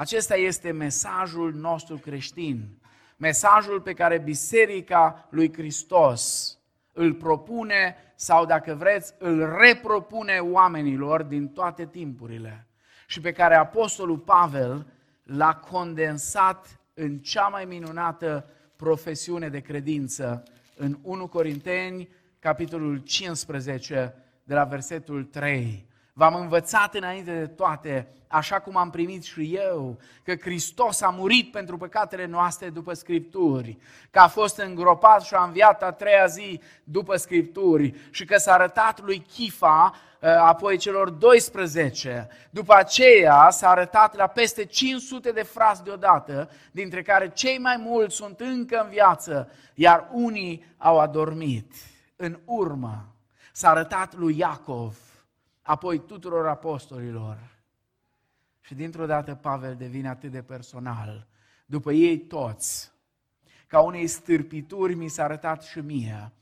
[0.00, 2.78] Acesta este mesajul nostru creștin,
[3.16, 6.54] mesajul pe care Biserica lui Hristos
[6.92, 12.66] îl propune sau, dacă vreți, îl repropune oamenilor din toate timpurile
[13.06, 14.86] și pe care Apostolul Pavel
[15.22, 20.42] l-a condensat în cea mai minunată profesiune de credință
[20.76, 25.88] în 1 Corinteni, capitolul 15, de la versetul 3.
[26.12, 31.50] V-am învățat înainte de toate, așa cum am primit și eu, că Hristos a murit
[31.50, 33.78] pentru păcatele noastre după Scripturi,
[34.10, 38.52] că a fost îngropat și a înviat a treia zi după Scripturi și că s-a
[38.52, 42.28] arătat lui Chifa, ă, apoi celor 12.
[42.50, 48.16] După aceea s-a arătat la peste 500 de frați deodată, dintre care cei mai mulți
[48.16, 51.72] sunt încă în viață, iar unii au adormit.
[52.16, 53.04] În urmă
[53.52, 54.96] s-a arătat lui Iacov,
[55.62, 57.58] apoi tuturor apostolilor.
[58.60, 61.26] Și dintr-o dată Pavel devine atât de personal.
[61.66, 62.92] După ei toți,
[63.66, 66.32] ca unei stârpituri mi s-a arătat și mie,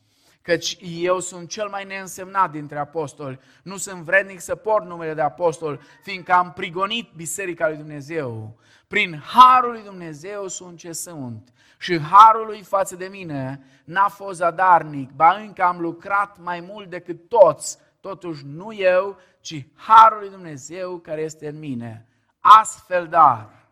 [0.42, 5.20] căci eu sunt cel mai neînsemnat dintre apostoli, nu sunt vrednic să port numele de
[5.20, 8.58] apostol, fiindcă am prigonit Biserica lui Dumnezeu.
[8.86, 14.36] Prin harul lui Dumnezeu sunt ce sunt și harul lui față de mine n-a fost
[14.36, 20.30] zadarnic, ba încă am lucrat mai mult decât toți totuși nu eu, ci Harul lui
[20.30, 22.06] Dumnezeu care este în mine.
[22.38, 23.68] Astfel dar,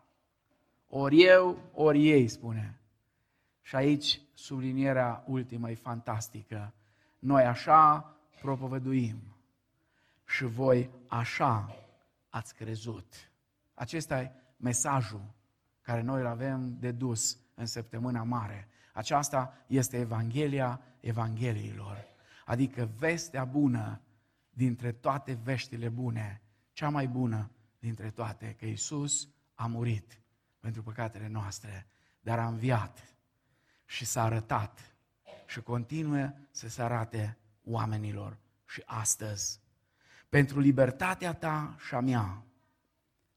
[0.87, 2.79] ori eu, ori ei, spune.
[3.61, 6.73] Și aici sublinierea ultimă e fantastică.
[7.19, 9.17] Noi așa propovăduim
[10.25, 11.75] și voi așa
[12.29, 13.13] ați crezut.
[13.73, 15.21] Acesta e mesajul
[15.81, 18.67] care noi îl avem de dus în săptămâna mare.
[18.93, 22.07] Aceasta este Evanghelia Evangheliilor,
[22.45, 24.01] adică vestea bună
[24.57, 26.41] dintre toate veștile bune,
[26.73, 30.21] cea mai bună dintre toate, că Isus a murit
[30.59, 31.87] pentru păcatele noastre,
[32.19, 33.15] dar a înviat
[33.85, 34.95] și s-a arătat
[35.47, 39.59] și continuă să se arate oamenilor și astăzi.
[40.29, 42.43] Pentru libertatea ta și a mea,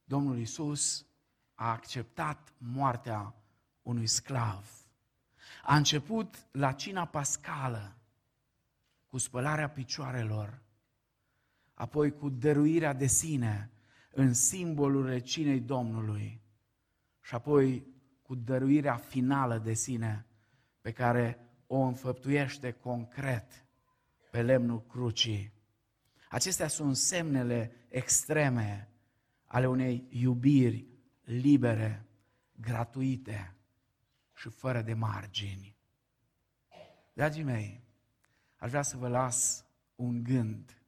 [0.05, 1.07] Domnul Isus
[1.55, 3.35] a acceptat moartea
[3.83, 4.71] unui sclav.
[5.63, 7.97] A început la cina pascală
[9.07, 10.69] cu spălarea picioarelor
[11.81, 13.71] apoi cu dăruirea de sine
[14.11, 16.43] în simbolul recinei Domnului
[17.21, 17.87] și apoi
[18.23, 20.27] cu dăruirea finală de sine
[20.81, 23.67] pe care o înfăptuiește concret
[24.31, 25.53] pe lemnul crucii.
[26.29, 28.89] Acestea sunt semnele extreme
[29.47, 30.87] ale unei iubiri
[31.25, 32.07] libere,
[32.53, 33.55] gratuite
[34.35, 35.77] și fără de margini.
[37.13, 37.85] Dragii mei,
[38.57, 39.65] aș vrea să vă las
[39.95, 40.80] un gând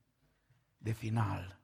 [0.83, 1.61] de final.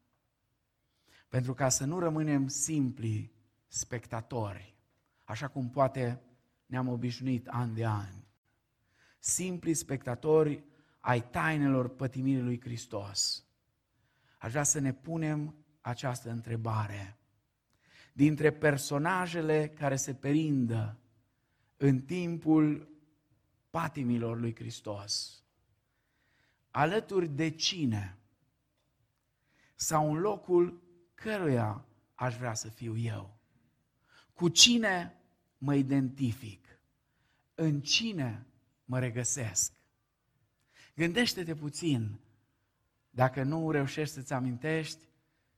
[1.28, 3.32] Pentru ca să nu rămânem simpli
[3.66, 4.76] spectatori,
[5.24, 6.22] așa cum poate
[6.66, 8.12] ne-am obișnuit an de an.
[9.18, 10.64] Simpli spectatori
[11.00, 13.44] ai tainelor pătimirii lui Hristos.
[14.38, 17.18] Aș vrea să ne punem această întrebare.
[18.12, 20.98] Dintre personajele care se perindă
[21.76, 22.90] în timpul
[23.70, 25.42] patimilor lui Hristos,
[26.70, 28.17] alături de cine
[29.80, 30.82] sau în locul
[31.14, 33.36] căruia aș vrea să fiu eu?
[34.32, 35.20] Cu cine
[35.58, 36.80] mă identific?
[37.54, 38.46] În cine
[38.84, 39.72] mă regăsesc?
[40.94, 42.20] Gândește-te puțin.
[43.10, 45.08] Dacă nu reușești să-ți amintești,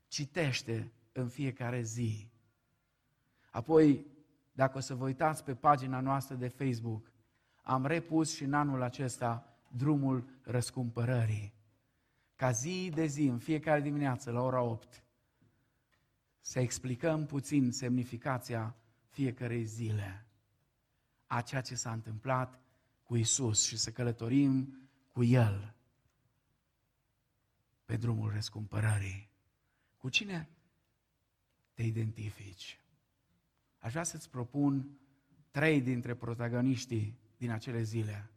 [0.07, 2.29] citește în fiecare zi.
[3.51, 4.05] Apoi,
[4.51, 7.11] dacă o să vă uitați pe pagina noastră de Facebook,
[7.61, 11.53] am repus și în anul acesta drumul răscumpărării.
[12.41, 15.03] Ca zi de zi, în fiecare dimineață, la ora 8,
[16.39, 18.75] să explicăm puțin semnificația
[19.09, 20.25] fiecarei zile
[21.25, 22.59] a ceea ce s-a întâmplat
[23.03, 25.75] cu Isus și să călătorim cu El
[27.85, 29.29] pe drumul răscumpărării.
[29.97, 30.49] Cu cine
[31.73, 32.79] te identifici?
[33.79, 34.99] Aș vrea să-ți propun
[35.51, 38.31] trei dintre protagoniștii din acele zile.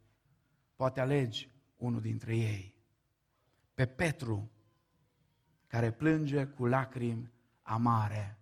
[0.75, 2.74] Poate alegi unul dintre ei.
[3.75, 4.51] Pe Petru,
[5.67, 8.37] care plânge cu lacrimi amare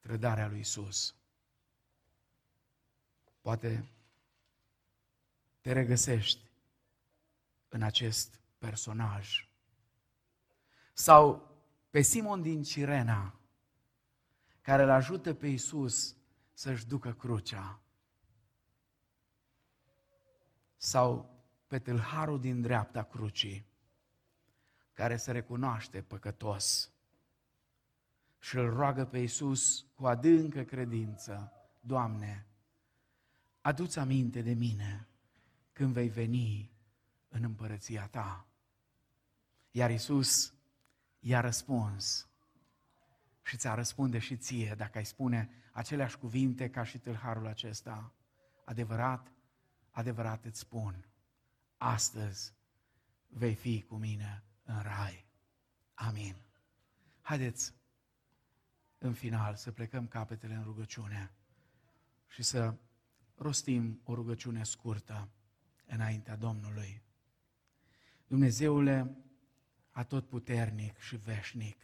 [0.00, 1.14] trădarea lui Isus.
[3.40, 3.88] Poate
[5.60, 6.40] te regăsești
[7.68, 9.48] în acest personaj.
[10.92, 11.50] Sau
[11.90, 13.38] pe Simon din Cirena,
[14.60, 16.16] care îl ajută pe Isus
[16.52, 17.80] să-și ducă crucea.
[20.76, 23.66] Sau pe tâlharul din dreapta crucii,
[24.94, 26.92] care se recunoaște păcătos
[28.38, 32.46] și îl roagă pe Isus cu adâncă credință, Doamne,
[33.60, 35.08] adu-ți aminte de mine
[35.72, 36.72] când vei veni
[37.28, 38.46] în împărăția ta.
[39.70, 40.54] Iar Isus
[41.20, 42.28] i-a răspuns
[43.42, 48.14] și ți-a răspunde și ție dacă ai spune aceleași cuvinte ca și tâlharul acesta.
[48.64, 49.32] Adevărat,
[49.90, 51.06] adevărat îți spun,
[51.76, 52.52] astăzi
[53.28, 55.26] vei fi cu mine în rai.
[55.94, 56.36] Amin.
[57.20, 57.74] Haideți,
[58.98, 61.30] în final, să plecăm capetele în rugăciune
[62.26, 62.74] și să
[63.36, 65.28] rostim o rugăciune scurtă
[65.86, 67.02] înaintea Domnului.
[68.26, 69.16] Dumnezeule
[69.90, 71.76] atotputernic și veșnic,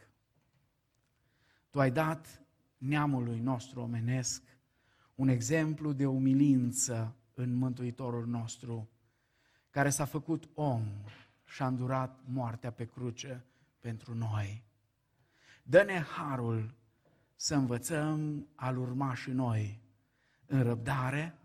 [1.69, 2.41] Tu ai dat
[2.77, 4.43] neamului nostru omenesc
[5.15, 8.89] un exemplu de umilință în Mântuitorul nostru,
[9.69, 10.87] care s-a făcut om
[11.51, 13.45] și a îndurat moartea pe cruce
[13.79, 14.63] pentru noi.
[15.63, 16.73] Dă-ne harul
[17.35, 19.81] să învățăm al urma și noi
[20.45, 21.35] în răbdare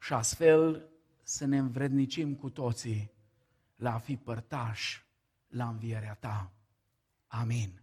[0.00, 0.88] și astfel
[1.22, 3.10] să ne învrednicim cu toții
[3.76, 5.04] la a fi părtași
[5.48, 6.50] la învierea ta.
[7.26, 7.80] Amin.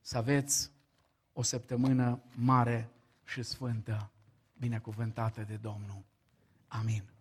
[0.00, 0.70] Să aveți
[1.32, 2.90] o săptămână mare
[3.24, 4.10] și sfântă,
[4.58, 6.04] binecuvântată de Domnul.
[6.68, 7.11] Amin.